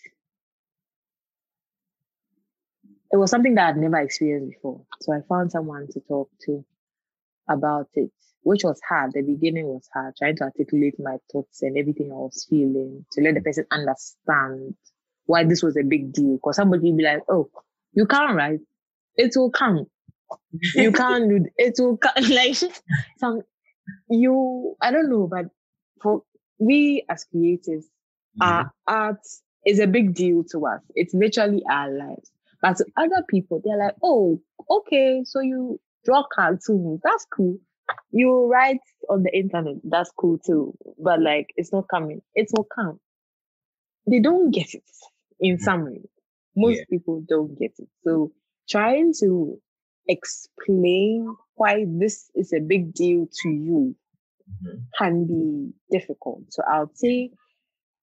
[3.12, 4.82] it was something that I'd never experienced before.
[5.02, 6.66] So I found someone to talk to
[7.50, 8.12] about it,
[8.44, 9.12] which was hard.
[9.14, 13.22] The beginning was hard, trying to articulate my thoughts and everything I was feeling to
[13.22, 14.76] let the person understand
[15.26, 16.36] why this was a big deal.
[16.38, 17.50] Because somebody would be like, oh,
[17.94, 18.62] you can't write.
[19.16, 19.86] It will come.
[20.76, 22.56] You can't do it will come like
[23.18, 23.42] some
[24.10, 25.46] you I don't know, but
[26.02, 26.24] for
[26.60, 27.86] we as creatives,
[28.40, 28.42] mm-hmm.
[28.42, 29.20] our art
[29.66, 30.82] is a big deal to us.
[30.96, 32.32] It's literally our lives.
[32.62, 37.02] But to other people, they're like, oh, okay, so you draw cartoons.
[37.04, 37.58] That's cool.
[38.12, 39.76] You write on the internet.
[39.84, 40.74] That's cool too.
[40.98, 42.22] But like, it's not coming.
[42.36, 43.00] It will come.
[44.10, 44.84] They don't get it
[45.40, 45.64] in mm-hmm.
[45.64, 46.10] summary.
[46.56, 46.84] Most yeah.
[46.90, 47.90] people don't get it.
[48.04, 48.32] So
[48.70, 49.60] trying to
[50.08, 53.96] explain why this is a big deal to you
[54.50, 54.80] mm-hmm.
[54.98, 56.42] can be difficult.
[56.50, 57.32] So I'll say,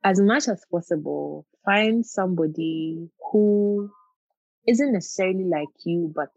[0.05, 3.91] as much as possible, find somebody who
[4.67, 6.31] isn't necessarily like you, but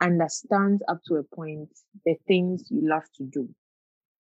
[0.00, 1.68] understands up to a point
[2.04, 3.48] the things you love to do.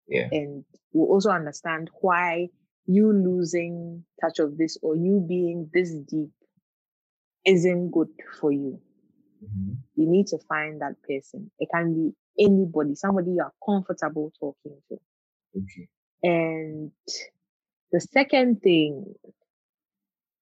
[0.07, 0.27] Yeah.
[0.31, 2.49] And will also understand why
[2.85, 6.29] you losing touch of this or you being this deep
[7.45, 8.79] isn't good for you.
[9.43, 9.73] Mm-hmm.
[9.95, 11.51] You need to find that person.
[11.59, 14.99] It can be anybody, somebody you are comfortable talking to.
[15.57, 15.87] Okay.
[16.23, 16.91] And
[17.91, 19.13] the second thing,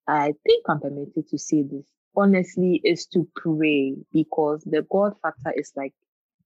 [0.08, 1.86] I think I'm permitted to say this
[2.16, 5.94] honestly is to pray because the God factor is like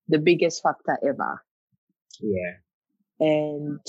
[0.08, 1.44] the biggest factor ever.
[2.22, 2.54] Yeah.
[3.20, 3.80] And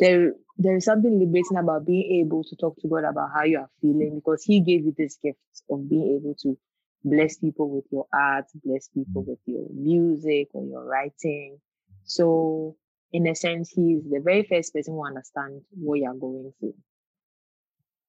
[0.00, 3.58] there there is something liberating about being able to talk to God about how you
[3.58, 5.38] are feeling because He gave you this gift
[5.70, 6.58] of being able to
[7.04, 9.28] bless people with your art, bless people mm.
[9.28, 11.58] with your music or your writing.
[12.04, 12.76] So
[13.12, 16.74] in a sense, he is the very first person who understands what you're going through.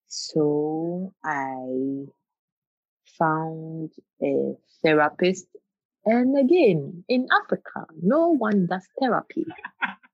[0.08, 2.06] So I
[3.18, 3.92] found
[4.24, 5.48] a therapist
[6.06, 9.46] And again, in Africa, no one does therapy.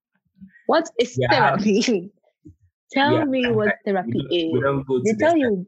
[0.67, 1.29] what is yeah.
[1.29, 2.11] therapy?
[2.91, 4.53] Tell yeah, me what therapy we is.
[4.53, 5.65] We don't go to they tell you.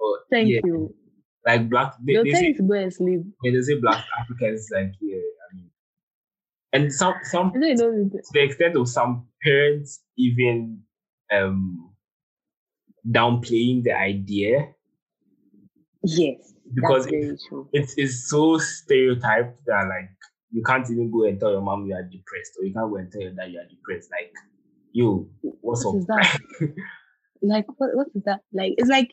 [0.00, 0.60] Or, thank yeah.
[0.64, 0.94] you.
[1.46, 3.20] Like black, they, They'll they tell say, you to go and sleep.
[3.40, 5.70] When they say black Africans, like yeah, I mean,
[6.72, 10.80] and some some to the extent of some parents even
[11.30, 11.90] um
[13.10, 14.68] downplaying the idea.
[16.02, 17.38] Yes, because it,
[17.72, 20.10] it's it's so stereotyped that like
[20.54, 22.96] you can't even go and tell your mom you are depressed, or you can't go
[22.96, 24.08] and tell your dad you are depressed.
[24.12, 24.32] Like,
[24.92, 26.00] you, what's what up?
[26.00, 26.40] Is that?
[27.42, 28.40] like, what what is that?
[28.52, 29.10] Like, it's like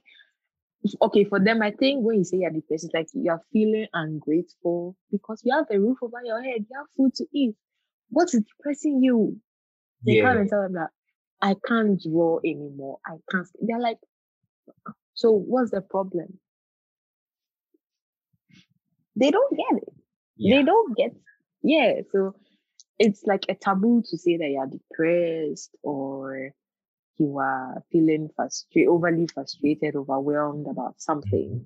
[1.02, 1.64] okay for them.
[1.64, 5.66] I think when you say you're depressed, it's like you're feeling ungrateful because you have
[5.72, 7.56] a roof over your head, you have food to eat.
[8.10, 9.36] What is depressing you?
[10.06, 10.34] They yeah.
[10.34, 10.90] can't tell them that
[11.42, 13.00] I can't draw anymore.
[13.04, 13.48] I can't.
[13.62, 13.98] They're like,
[15.16, 16.38] so what's the problem?
[19.16, 19.94] They don't get it.
[20.42, 20.58] Yeah.
[20.58, 21.12] They don't get,
[21.64, 22.02] yeah.
[22.12, 22.36] So
[22.98, 26.52] it's like a taboo to say that you're depressed or
[27.18, 31.50] you are feeling frustrated, overly frustrated, overwhelmed about something.
[31.50, 31.64] Mm-hmm.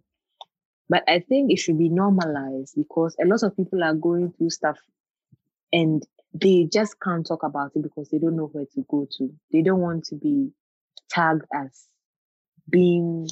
[0.89, 4.51] But I think it should be normalized because a lot of people are going through
[4.51, 4.77] stuff
[5.73, 9.33] and they just can't talk about it because they don't know where to go to.
[9.51, 10.51] They don't want to be
[11.09, 11.87] tagged as
[12.69, 13.29] being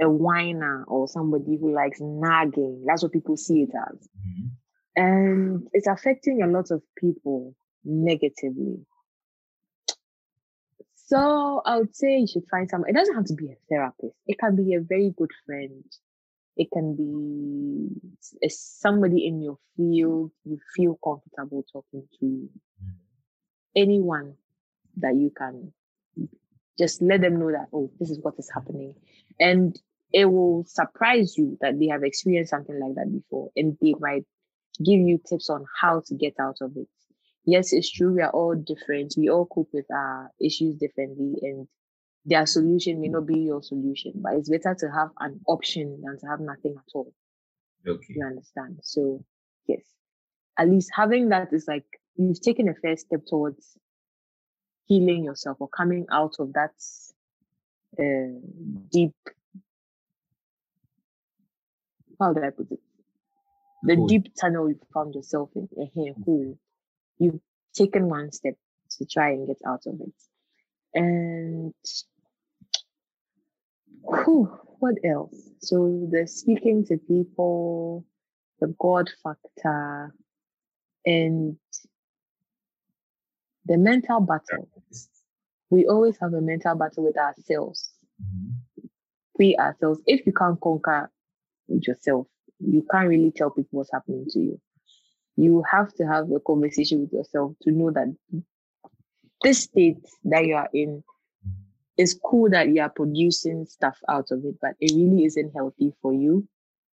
[0.00, 2.84] a whiner or somebody who likes nagging.
[2.86, 3.98] That's what people see it as.
[3.98, 4.46] Mm-hmm.
[4.96, 8.84] And it's affecting a lot of people negatively.
[10.94, 12.90] So I would say you should find someone.
[12.90, 14.14] It doesn't have to be a therapist.
[14.26, 15.84] It can be a very good friend.
[16.56, 22.48] It can be somebody in your field you feel comfortable talking to.
[23.74, 24.34] Anyone
[24.96, 25.72] that you can
[26.78, 28.94] just let them know that, oh, this is what is happening.
[29.38, 29.78] And
[30.12, 34.26] it will surprise you that they have experienced something like that before and they might
[34.82, 36.88] give you tips on how to get out of it.
[37.44, 39.14] Yes, it's true, we are all different.
[39.16, 41.66] We all cope with our issues differently, and
[42.24, 46.18] their solution may not be your solution, but it's better to have an option than
[46.18, 47.12] to have nothing at all.
[47.86, 48.14] Okay.
[48.14, 48.80] You understand?
[48.82, 49.24] So,
[49.66, 49.82] yes,
[50.58, 53.78] at least having that is like you've taken a first step towards
[54.86, 56.74] healing yourself or coming out of that
[57.98, 58.38] uh,
[58.90, 59.14] deep
[62.20, 62.78] how do I put it?
[63.82, 64.06] The cool.
[64.06, 66.58] deep tunnel you found yourself in, a here, cool.
[67.18, 67.40] You've
[67.74, 68.54] taken one step
[68.98, 70.12] to try and get out of it.
[70.94, 71.74] And
[74.02, 75.34] whew, what else?
[75.60, 78.04] So the speaking to people,
[78.60, 80.14] the God factor,
[81.06, 81.56] and
[83.66, 84.68] the mental battle.
[85.70, 87.92] We always have a mental battle with ourselves.
[88.20, 88.86] Mm-hmm.
[89.38, 90.00] We ourselves.
[90.06, 91.10] If you can't conquer
[91.68, 92.26] yourself.
[92.60, 94.60] You can't really tell people what's happening to you.
[95.36, 98.14] You have to have a conversation with yourself to know that
[99.42, 101.02] this state that you are in
[101.96, 105.92] is cool that you are producing stuff out of it, but it really isn't healthy
[106.02, 106.46] for you.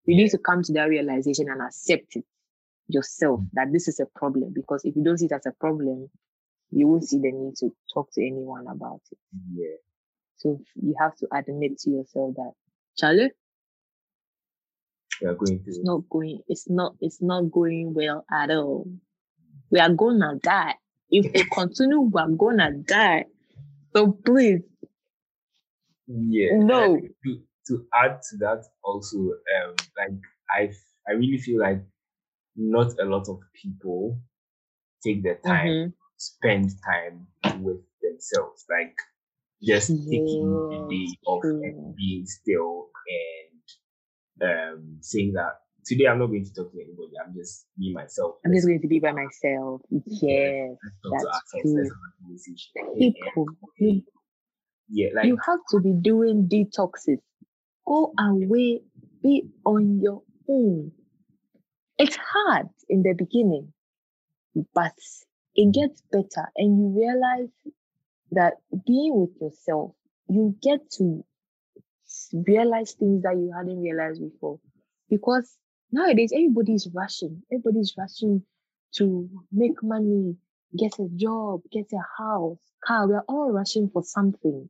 [0.04, 2.24] You need to come to that realization and accept it
[2.88, 4.52] yourself that this is a problem.
[4.54, 6.08] Because if you don't see it as a problem,
[6.70, 9.18] you won't see the need to talk to anyone about it.
[9.54, 9.76] Yeah.
[10.36, 12.52] So you have to admit to yourself that,
[12.96, 13.30] Charlie,
[15.20, 16.40] we are going It's not going.
[16.48, 16.94] It's not.
[17.00, 18.86] It's not going well at all.
[19.70, 20.74] We are gonna die
[21.10, 22.00] if we continue.
[22.00, 23.24] We are gonna die.
[23.94, 24.62] So please.
[26.06, 26.50] Yeah.
[26.54, 26.96] No.
[26.96, 30.18] To to add to that also, um, like
[30.50, 30.70] I
[31.08, 31.82] I really feel like
[32.56, 34.18] not a lot of people
[35.04, 35.90] take the time mm-hmm.
[36.16, 37.26] spend time
[37.62, 38.96] with themselves like
[39.62, 43.45] just taking the day off and being still and
[44.42, 47.12] um, saying that today I'm not going to talk to anybody.
[47.24, 48.36] I'm just me myself.
[48.44, 49.82] I'm just going to be by myself.
[49.90, 50.76] Yes,
[51.10, 51.88] that's true.
[52.98, 53.46] People,
[53.78, 54.02] you,
[54.90, 57.18] yeah, like you have to be doing detoxes.
[57.86, 58.80] Go away,
[59.22, 60.92] be on your own.
[61.98, 63.72] It's hard in the beginning,
[64.74, 64.92] but
[65.54, 67.48] it gets better, and you realize
[68.32, 68.54] that
[68.86, 69.92] being with yourself,
[70.28, 71.24] you get to
[72.32, 74.58] realize things that you hadn't realized before.
[75.08, 75.56] Because
[75.92, 77.42] nowadays everybody's rushing.
[77.52, 78.42] Everybody's rushing
[78.96, 80.36] to make money,
[80.76, 83.08] get a job, get a house, car.
[83.08, 84.68] We're all rushing for something.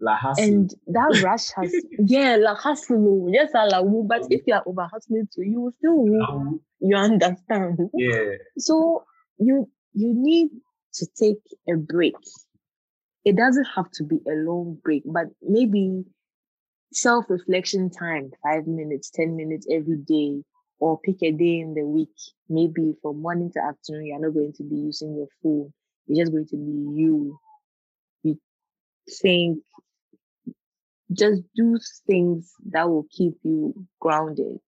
[0.00, 0.44] La hustle.
[0.44, 3.26] And that rush has yeah, la hustle.
[3.26, 6.96] Oh, yes, la but if you are over hustling too, you will still um, you
[6.96, 7.78] understand.
[7.94, 8.36] Yeah.
[8.58, 9.04] So
[9.38, 10.50] you you need
[10.94, 12.16] to take a break.
[13.24, 16.04] It doesn't have to be a long break, but maybe
[16.92, 20.42] self reflection time, five minutes, 10 minutes every day,
[20.78, 22.14] or pick a day in the week.
[22.48, 25.72] Maybe from morning to afternoon, you're not going to be using your phone.
[26.06, 27.38] You're just going to be you.
[28.24, 28.38] You
[29.22, 29.60] think,
[31.12, 34.60] just do things that will keep you grounded.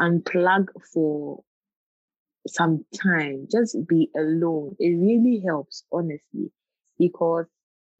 [0.00, 1.44] Unplug for
[2.46, 3.46] some time.
[3.50, 4.76] Just be alone.
[4.78, 6.50] It really helps, honestly,
[6.98, 7.46] because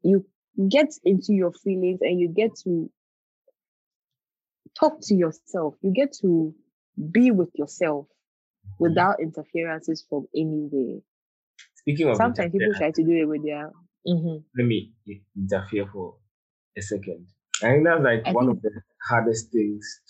[0.03, 0.25] you
[0.69, 2.89] get into your feelings and you get to
[4.79, 5.75] talk to yourself.
[5.81, 6.53] You get to
[7.11, 8.83] be with yourself mm-hmm.
[8.83, 10.99] without interferences from anywhere.
[11.75, 13.71] Speaking of sometimes people try to do it with their.
[14.07, 14.37] Mm-hmm.
[14.57, 14.91] Let me
[15.37, 16.15] interfere for
[16.77, 17.27] a second.
[17.63, 18.71] I think that's like I one of the
[19.07, 20.01] hardest things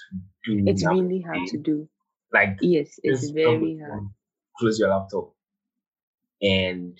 [0.46, 0.64] to do.
[0.68, 1.90] It's really hard to do.
[2.34, 4.08] Like yes, it's very hard.
[4.58, 5.34] Close your laptop
[6.42, 6.98] and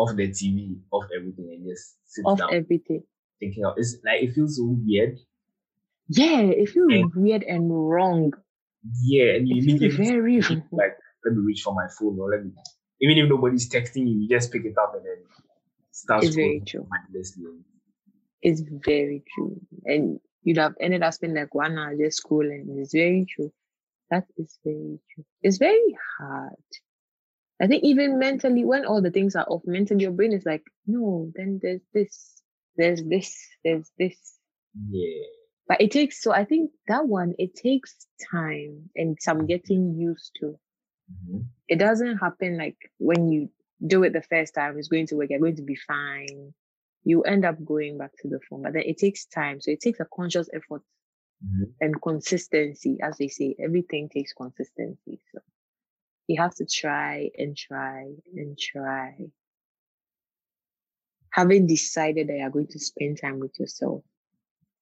[0.00, 2.54] off the TV, off everything, and just sit off down.
[2.54, 3.02] everything.
[3.38, 5.18] Thinking of it's like it feels so weird
[6.12, 8.32] yeah, it feels and, weird and wrong.
[9.00, 10.40] Yeah, and you immediately very
[10.72, 12.50] like let me reach for my phone or let me
[13.00, 15.24] even if nobody's texting you, you just pick it up and then
[15.92, 16.86] start it's very true.
[16.90, 17.44] mindlessly.
[18.42, 19.60] It's very true.
[19.84, 22.64] And you'd have ended up spending like one hour just scrolling.
[22.80, 23.52] It's very true.
[24.10, 25.24] That is very true.
[25.42, 26.56] It's very hard.
[27.60, 30.64] I think even mentally, when all the things are off, mentally your brain is like,
[30.86, 32.42] no, then there's this,
[32.76, 34.16] there's this, there's this.
[34.88, 35.26] Yeah
[35.70, 37.94] but it takes so i think that one it takes
[38.30, 41.38] time and some getting used to mm-hmm.
[41.68, 43.48] it doesn't happen like when you
[43.86, 46.52] do it the first time it's going to work you're going to be fine
[47.04, 49.80] you end up going back to the phone but then it takes time so it
[49.80, 50.82] takes a conscious effort
[51.42, 51.70] mm-hmm.
[51.80, 55.40] and consistency as they say everything takes consistency so
[56.26, 59.16] you have to try and try and try
[61.32, 64.02] having decided that you're going to spend time with yourself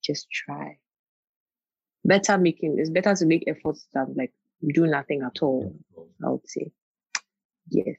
[0.03, 0.78] just try.
[2.05, 4.32] Better making it's better to make efforts than like
[4.74, 5.74] do nothing at all.
[6.24, 6.72] I would say.
[7.68, 7.97] Yes.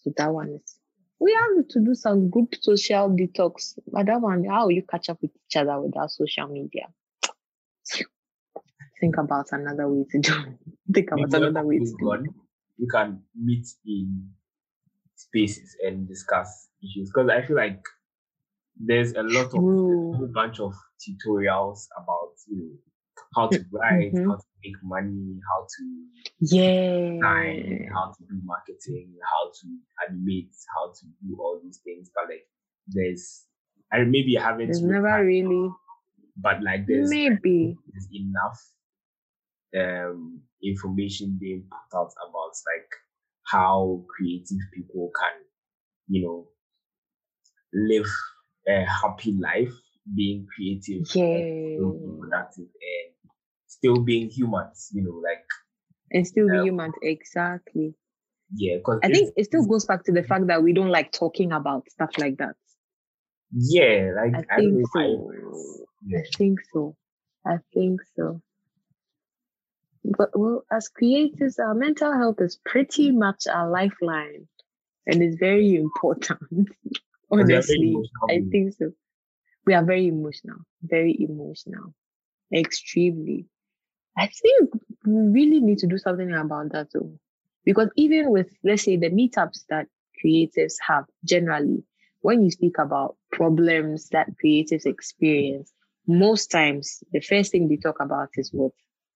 [0.00, 0.76] So that one is
[1.18, 3.78] we have to do some group social detox.
[3.86, 6.86] But that one, how you catch up with each other without social media?
[9.02, 10.32] Think about another way to do.
[10.94, 12.12] Think about another way to do.
[12.12, 12.20] it.
[12.78, 14.30] You can meet in
[15.16, 17.82] spaces and discuss issues because I feel like
[18.78, 20.72] there's a lot of a whole bunch of
[21.02, 22.70] tutorials about you know
[23.34, 24.30] how to write, mm-hmm.
[24.30, 30.54] how to make money, how to yeah, design, how to do marketing, how to animate,
[30.76, 32.08] how to do all these things.
[32.14, 32.46] But like,
[32.86, 33.46] there's
[33.92, 34.66] I maybe I haven't.
[34.66, 35.70] There's never really.
[36.36, 38.60] But like, there's maybe there's enough
[39.78, 42.88] um information being put out about like
[43.44, 45.42] how creative people can,
[46.08, 46.46] you know,
[47.72, 48.08] live
[48.68, 49.72] a happy life,
[50.14, 51.36] being creative, yeah.
[51.38, 53.30] being productive, and
[53.66, 54.90] still being humans.
[54.92, 55.44] You know, like
[56.12, 56.92] and still um, be human.
[57.02, 57.94] Exactly.
[58.54, 61.10] Yeah, because I think it still goes back to the fact that we don't like
[61.10, 62.54] talking about stuff like that.
[63.50, 65.32] Yeah, like I, I think so.
[66.06, 66.18] Yeah.
[66.18, 66.96] I think so.
[67.46, 68.42] I think so.
[70.04, 74.48] But well, as creators, our mental health is pretty much our lifeline
[75.06, 76.40] and it's very important.
[77.30, 77.96] Honestly,
[78.28, 78.92] I think so.
[79.66, 81.94] We are very emotional, very emotional,
[82.54, 83.46] extremely.
[84.16, 84.70] I think
[85.06, 87.18] we really need to do something about that too.
[87.64, 89.88] Because even with, let's say, the meetups that
[90.24, 91.84] creatives have generally,
[92.22, 95.72] when you speak about problems that creatives experience,
[96.06, 98.72] most times the first thing they talk about is what?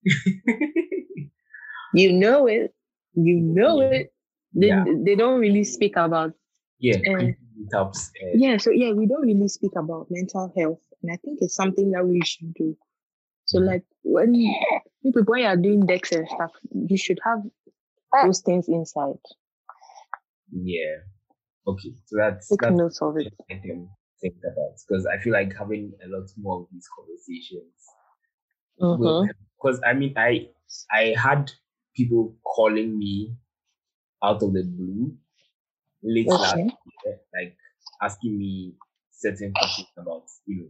[1.94, 2.74] you know it.
[3.14, 3.98] You know yeah.
[3.98, 4.12] it.
[4.54, 4.84] They, yeah.
[5.04, 6.32] they don't really speak about
[6.78, 7.26] yeah, uh,
[7.72, 8.11] helps.
[8.22, 11.54] Uh, yeah, so yeah, we don't really speak about mental health, and I think it's
[11.54, 12.76] something that we should do.
[13.46, 13.68] So mm-hmm.
[13.68, 14.34] like when
[15.02, 17.42] people when you are doing decks and stuff, you should have
[18.24, 19.20] those things inside.
[20.52, 20.96] Yeah.
[21.66, 21.92] Okay.
[22.07, 23.32] So that's take that's notes of it.
[23.50, 23.88] I can
[24.20, 27.72] think about because I feel like having a lot more of these conversations.
[28.78, 29.84] Because mm-hmm.
[29.84, 30.48] I mean, I
[30.92, 31.50] I had
[31.94, 33.34] people calling me
[34.22, 35.14] out of the blue
[36.02, 36.36] late okay.
[36.36, 37.56] last year, like
[38.02, 38.74] asking me
[39.10, 40.68] certain questions about, you know,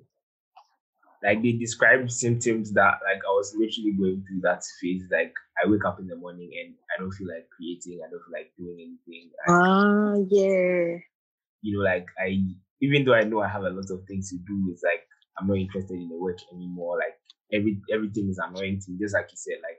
[1.23, 5.05] like they described symptoms that like I was literally going through that phase.
[5.11, 5.33] Like
[5.63, 8.33] I wake up in the morning and I don't feel like creating, I don't feel
[8.33, 9.31] like doing anything.
[9.49, 10.99] Ah, uh, yeah.
[11.63, 12.43] You know, like I
[12.81, 15.03] even though I know I have a lot of things to do, it's like
[15.39, 16.99] I'm not interested in the work anymore.
[16.99, 17.19] Like
[17.53, 19.79] every everything is annoying to me, just like you said, like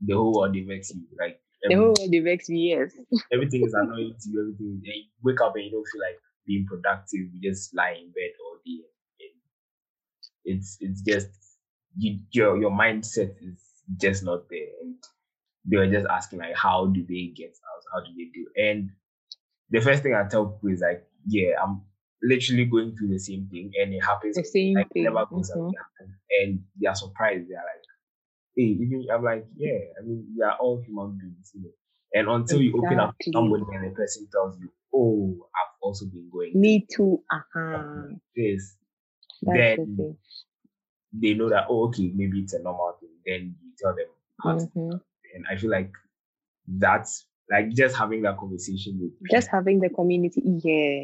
[0.00, 1.02] the whole world affects you.
[1.18, 2.92] Like the whole world affects me, yes.
[3.32, 6.66] everything is annoying to you, everything you wake up and you don't feel like being
[6.66, 8.82] productive, you just lie in bed all day.
[9.20, 11.28] And it's it's just
[11.96, 13.62] you, your your mindset is
[13.96, 14.68] just not there.
[14.82, 14.94] And
[15.64, 17.82] they were just asking like, how do they get out?
[17.92, 18.46] How do they do?
[18.56, 18.90] And
[19.70, 21.82] the first thing I tell people is like, yeah, I'm
[22.22, 24.36] literally going through the same thing, and it happens.
[24.36, 25.04] The same like, thing.
[25.04, 25.70] Never goes mm-hmm.
[26.42, 27.48] and they are surprised.
[27.48, 27.84] They are like,
[28.56, 29.78] hey, even I'm like, yeah.
[29.98, 31.70] I mean, we are all human beings, you know.
[32.12, 32.66] And until exactly.
[32.66, 36.52] you open up to somebody and the person tells you, oh, I've also been going.
[36.54, 37.22] Me too.
[37.30, 38.02] Uh-huh.
[38.34, 38.76] This,
[39.42, 40.16] then the
[41.12, 43.10] they know that oh, okay, maybe it's a normal thing.
[43.26, 44.06] Then you tell them
[44.44, 44.96] mm-hmm.
[45.34, 45.92] and I feel like
[46.66, 51.02] that's like just having that conversation with just having the community, yeah.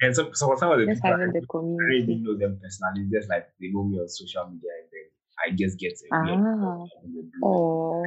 [0.00, 1.82] And so, so some of the just people having I, the community.
[1.82, 5.06] I really know them personally, just like they know me on social media, and then
[5.44, 6.86] I just get ah.
[7.44, 8.06] oh.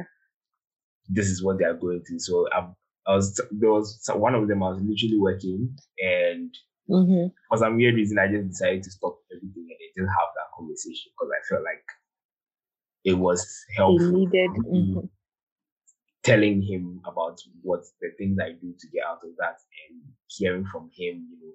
[1.08, 2.20] This is what they are going through.
[2.20, 2.68] So I,
[3.06, 6.54] I was there was one of them I was literally working, and
[6.88, 7.26] mm-hmm.
[7.50, 11.12] for some weird reason I just decided to stop everything and just have that conversation
[11.12, 11.84] because I felt like
[13.04, 14.12] it was helpful.
[14.12, 14.50] needed.
[14.50, 15.06] Mm-hmm.
[16.24, 19.56] Telling him about what the things I do to get out of that
[19.90, 21.52] and hearing from him, you know,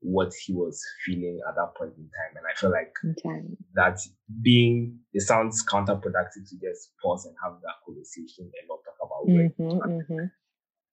[0.00, 2.36] what he was feeling at that point in time.
[2.36, 3.42] And I feel like okay.
[3.74, 3.98] that
[4.42, 9.26] being, it sounds counterproductive to just pause and have that conversation and not talk about
[9.26, 10.26] mm-hmm, mm-hmm.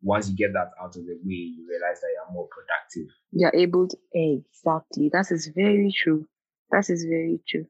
[0.01, 3.13] Once you get that out of the way, you realize that you're more productive.
[3.31, 5.09] You're able to, exactly.
[5.13, 6.25] That is very true.
[6.71, 7.65] That is very true.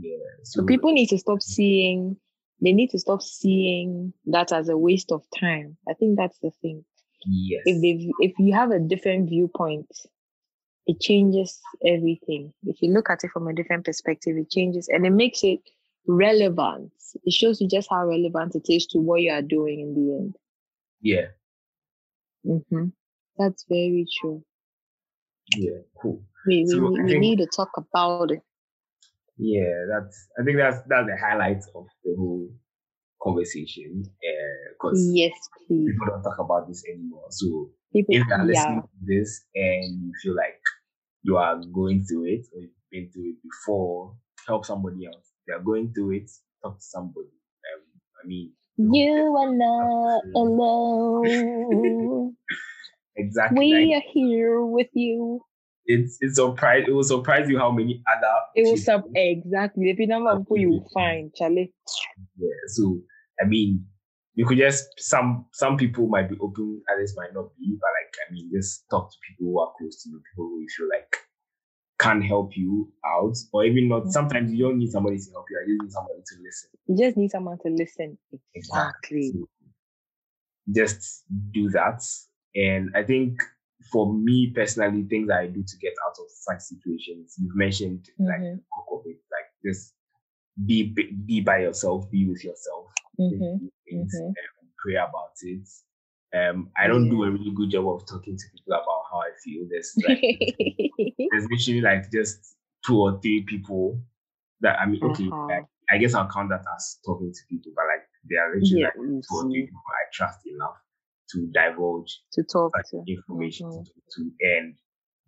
[0.00, 0.16] Yeah.
[0.42, 2.16] So, so people need to stop seeing,
[2.60, 5.76] they need to stop seeing that as a waste of time.
[5.88, 6.84] I think that's the thing.
[7.26, 7.62] Yes.
[7.66, 9.88] If they if you have a different viewpoint,
[10.86, 12.52] it changes everything.
[12.64, 15.60] If you look at it from a different perspective, it changes and it makes it
[16.06, 16.92] relevant.
[17.24, 20.14] It shows you just how relevant it is to what you are doing in the
[20.16, 20.36] end.
[21.00, 21.26] Yeah.
[22.46, 22.86] Mm-hmm.
[23.36, 24.42] That's very true.
[25.56, 26.22] Yeah, cool.
[26.46, 28.40] We, we, so we, we think, need to talk about it.
[29.38, 30.28] Yeah, that's.
[30.38, 32.50] I think that's that's the highlight of the whole
[33.22, 34.04] conversation.
[34.72, 35.32] Because uh, yes,
[35.66, 35.92] please.
[35.92, 37.26] People don't talk about this anymore.
[37.30, 38.82] So people, if you're listening yeah.
[38.82, 40.60] to this and you feel like
[41.22, 44.14] you are going through it or you've been through it before,
[44.46, 45.16] help somebody else.
[45.16, 46.30] If They are going through it.
[46.62, 47.28] Talk to somebody.
[47.28, 47.82] Um,
[48.24, 52.36] I mean, you are not alone.
[53.16, 53.58] exactly.
[53.58, 55.42] We like, are here with you
[55.88, 60.06] it's it's surprise it will surprise you how many other it will sub exactly the
[60.06, 61.72] number of you will find Charlie.
[62.36, 63.00] Yeah, so
[63.42, 63.84] I mean
[64.34, 68.14] you could just some some people might be open, others might not be, but like
[68.28, 70.88] I mean just talk to people who are close to you, people who you feel
[70.94, 71.16] like
[71.98, 74.02] can help you out, or even not.
[74.02, 74.10] Mm-hmm.
[74.10, 75.58] Sometimes you don't need somebody to help you.
[75.66, 76.70] You just need somebody to listen.
[76.86, 78.18] You just need someone to listen.
[78.30, 78.42] Exactly.
[78.54, 79.32] exactly.
[79.32, 79.48] So
[80.76, 82.02] just do that,
[82.54, 83.42] and I think
[83.90, 88.26] for me personally, things I do to get out of such situations, you've mentioned mm-hmm.
[88.26, 88.60] like
[88.92, 89.94] of it, like just
[90.66, 90.94] be
[91.26, 92.86] be by yourself, be with yourself,
[93.18, 93.66] mm-hmm.
[93.88, 94.32] things, mm-hmm.
[94.82, 95.68] pray about it.
[96.36, 97.10] Um, I don't yeah.
[97.10, 99.66] do a really good job of talking to people about how I feel.
[99.70, 100.20] There's like
[101.30, 104.00] there's literally like just two or three people
[104.60, 105.46] that I mean, okay, uh-huh.
[105.46, 108.82] like, I guess I'll count that as talking to people, but like they are literally
[108.82, 110.76] yeah, like two or three people I trust enough
[111.32, 113.02] to divulge to talk to.
[113.06, 113.82] information mm-hmm.
[113.82, 114.74] to, to, and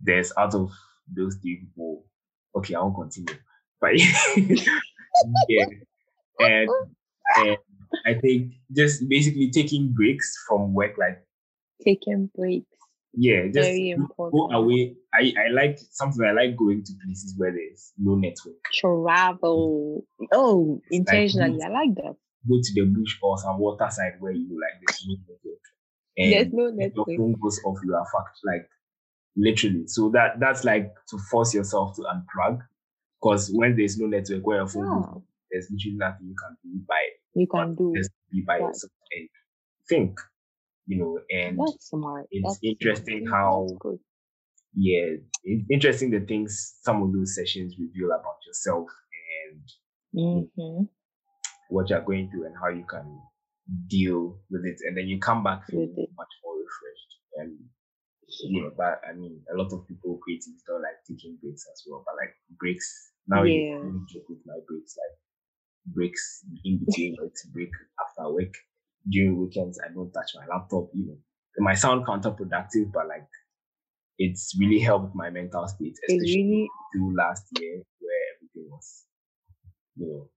[0.01, 0.71] there's out of
[1.15, 2.05] those three people
[2.57, 3.35] okay i won't continue
[3.81, 3.91] but
[5.49, 5.67] yeah
[6.41, 6.69] and
[7.37, 7.57] and
[8.07, 11.23] i think just basically taking breaks from work like
[11.85, 12.67] taking breaks.
[13.13, 14.53] Yeah just Very important.
[14.53, 14.95] go away.
[15.13, 18.55] I i like something i like going to places where there's no network.
[18.73, 20.05] Travel.
[20.33, 22.15] Oh intentionally like, i like that.
[22.49, 25.61] go to the bush or some water side where you like there's no network
[26.21, 27.09] and There's no network.
[27.09, 28.39] your phone goes off, you are fucked.
[28.45, 28.69] Like
[29.37, 29.85] literally.
[29.87, 32.61] So that that's like to force yourself to unplug.
[33.21, 35.13] Because when there's no network, where your phone yeah.
[35.13, 37.01] goes, there's literally nothing you can do by
[37.35, 39.29] you can do just be by yourself and
[39.89, 40.21] think.
[40.87, 42.27] You know, and that's smart.
[42.31, 43.41] It's that's interesting smart.
[43.41, 43.67] how
[44.75, 48.89] yeah, it's interesting the things some of those sessions reveal about yourself
[49.53, 50.83] and mm-hmm.
[51.71, 53.21] what you're going through and how you can
[53.87, 57.13] deal with it, and then you come back feeling much more refreshed.
[57.37, 57.59] And
[58.49, 62.03] yeah, but I mean, a lot of people creating don't like taking breaks as well.
[62.05, 63.79] But like breaks now, yeah.
[63.79, 68.55] you joke with my breaks, like breaks in between works, break after work.
[69.09, 71.19] During weekends, I don't touch my laptop You know,
[71.57, 73.29] It might sound counterproductive, but like
[74.19, 76.69] it's really helped my mental state, especially really...
[76.93, 79.07] through last year where everything was,
[79.97, 80.29] you know,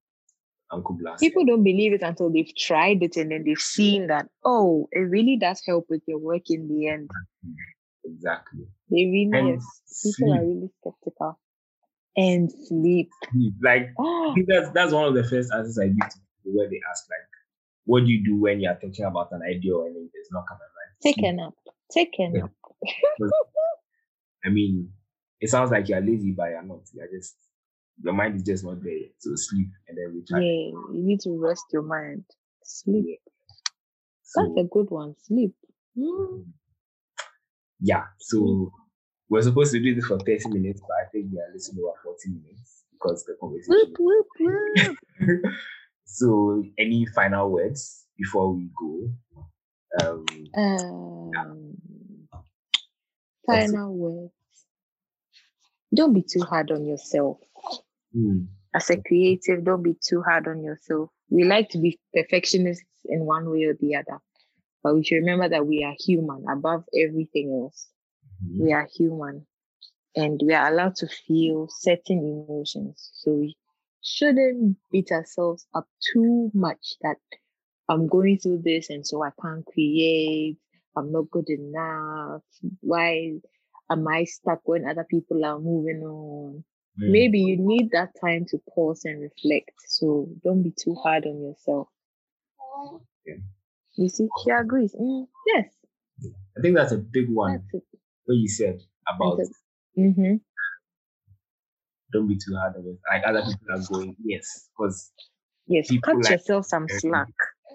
[0.74, 1.20] Uncle Blast.
[1.20, 5.00] People don't believe it until they've tried it and then they've seen that, oh, it
[5.00, 7.10] really does help with your work in the end.
[7.46, 7.54] Mm-hmm.
[8.06, 8.66] Exactly.
[8.90, 9.66] They really, and yes,
[10.04, 10.36] people sleep.
[10.36, 11.40] are really skeptical.
[12.16, 13.10] and sleep.
[13.62, 14.36] Like oh.
[14.48, 17.28] that's that's one of the first answers I give to people where they ask like,
[17.86, 20.62] "What do you do when you're thinking about an idea or anything that's not coming
[20.62, 21.54] right?" Take a nap.
[21.92, 22.52] Take a nap.
[24.46, 24.90] I mean,
[25.40, 26.82] it sounds like you're lazy, but you're not.
[26.94, 27.36] You're just
[28.02, 30.44] your mind is just not there to sleep and then recharge.
[30.44, 32.26] Yeah, you need to rest your mind.
[32.64, 33.06] Sleep.
[33.08, 33.16] Yeah.
[34.24, 35.16] So, That's a good one.
[35.20, 35.54] Sleep.
[35.98, 36.46] Mm.
[37.80, 38.06] Yeah.
[38.20, 38.72] So
[39.30, 41.98] we're supposed to do this for 30 minutes, but I think we are listening over
[42.04, 43.94] 40 minutes because the conversation.
[43.98, 45.54] Whoop, whoop, whoop.
[46.06, 49.10] so, any final words before we go?
[50.02, 50.26] Um,
[50.56, 51.32] um
[52.34, 52.39] yeah.
[53.46, 54.34] Final words.
[55.94, 57.38] Don't be too hard on yourself.
[58.16, 58.47] Mm.
[58.76, 61.09] As a creative, don't be too hard on yourself.
[61.30, 64.20] We like to be perfectionists in one way or the other,
[64.84, 67.88] but we should remember that we are human above everything else.
[68.43, 68.64] Mm-hmm.
[68.64, 69.45] We are human
[70.16, 73.11] and we are allowed to feel certain emotions.
[73.14, 73.55] So we
[74.01, 77.18] shouldn't beat ourselves up too much that
[77.89, 80.57] I'm going through this and so I can't create.
[80.95, 82.41] I'm not good enough.
[82.82, 83.34] Why
[83.89, 86.64] am I stuck when other people are moving on?
[87.02, 87.12] Mm.
[87.12, 89.72] Maybe you need that time to pause and reflect.
[89.88, 91.88] So don't be too hard on yourself.
[93.26, 93.36] Yeah.
[93.98, 94.96] You see, she agrees.
[95.00, 95.66] Mm, yes.
[96.58, 97.64] I think that's a big one.
[98.26, 98.80] What you said
[99.14, 99.39] about
[99.98, 100.36] mm-hmm.
[102.12, 102.98] don't be too hard on it.
[103.12, 105.12] Like other people are going, yes, because
[105.68, 107.28] yes, cut like yourself some slack.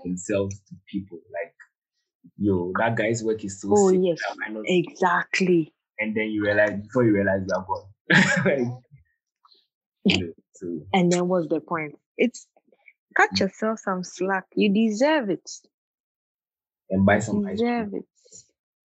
[0.05, 1.55] Themselves to people like,
[2.37, 3.69] yo, that guy's work is so.
[3.73, 4.19] Oh sick, yes,
[4.64, 5.75] exactly.
[5.99, 7.87] And then you realize before you realize you are gone.
[8.45, 8.83] like,
[10.93, 11.99] And then what's the point?
[12.17, 12.47] It's
[13.17, 13.41] cut mm.
[13.41, 14.45] yourself some slack.
[14.55, 15.49] You deserve it.
[16.91, 17.93] And buy some ice cream.
[17.95, 18.05] It.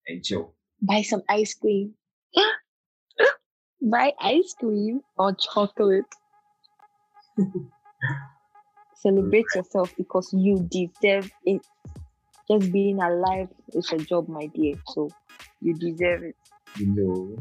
[0.08, 0.54] And chill.
[0.82, 1.94] Buy some ice cream.
[3.82, 6.06] buy ice cream or chocolate.
[8.96, 11.62] Celebrate yourself because you deserve it.
[12.50, 14.76] Just being alive is a job, my dear.
[14.88, 15.10] So
[15.62, 16.36] you deserve it.
[16.78, 17.38] You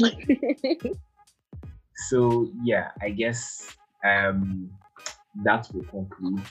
[0.00, 0.92] know.
[2.08, 4.70] So yeah, I guess um
[5.34, 6.46] that will conclude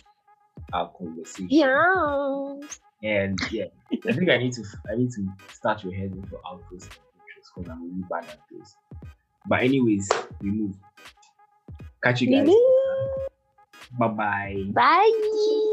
[0.73, 1.49] our conversation.
[1.49, 2.57] Yeah.
[3.03, 3.65] And yeah,
[4.07, 6.89] I think I need to I need to start your head for intros
[7.55, 8.75] because I'm really bad at those.
[9.45, 10.09] But anyways,
[10.41, 10.75] we move.
[12.03, 12.49] Catch you guys.
[13.91, 14.71] Bye-bye.
[14.73, 15.63] Bye.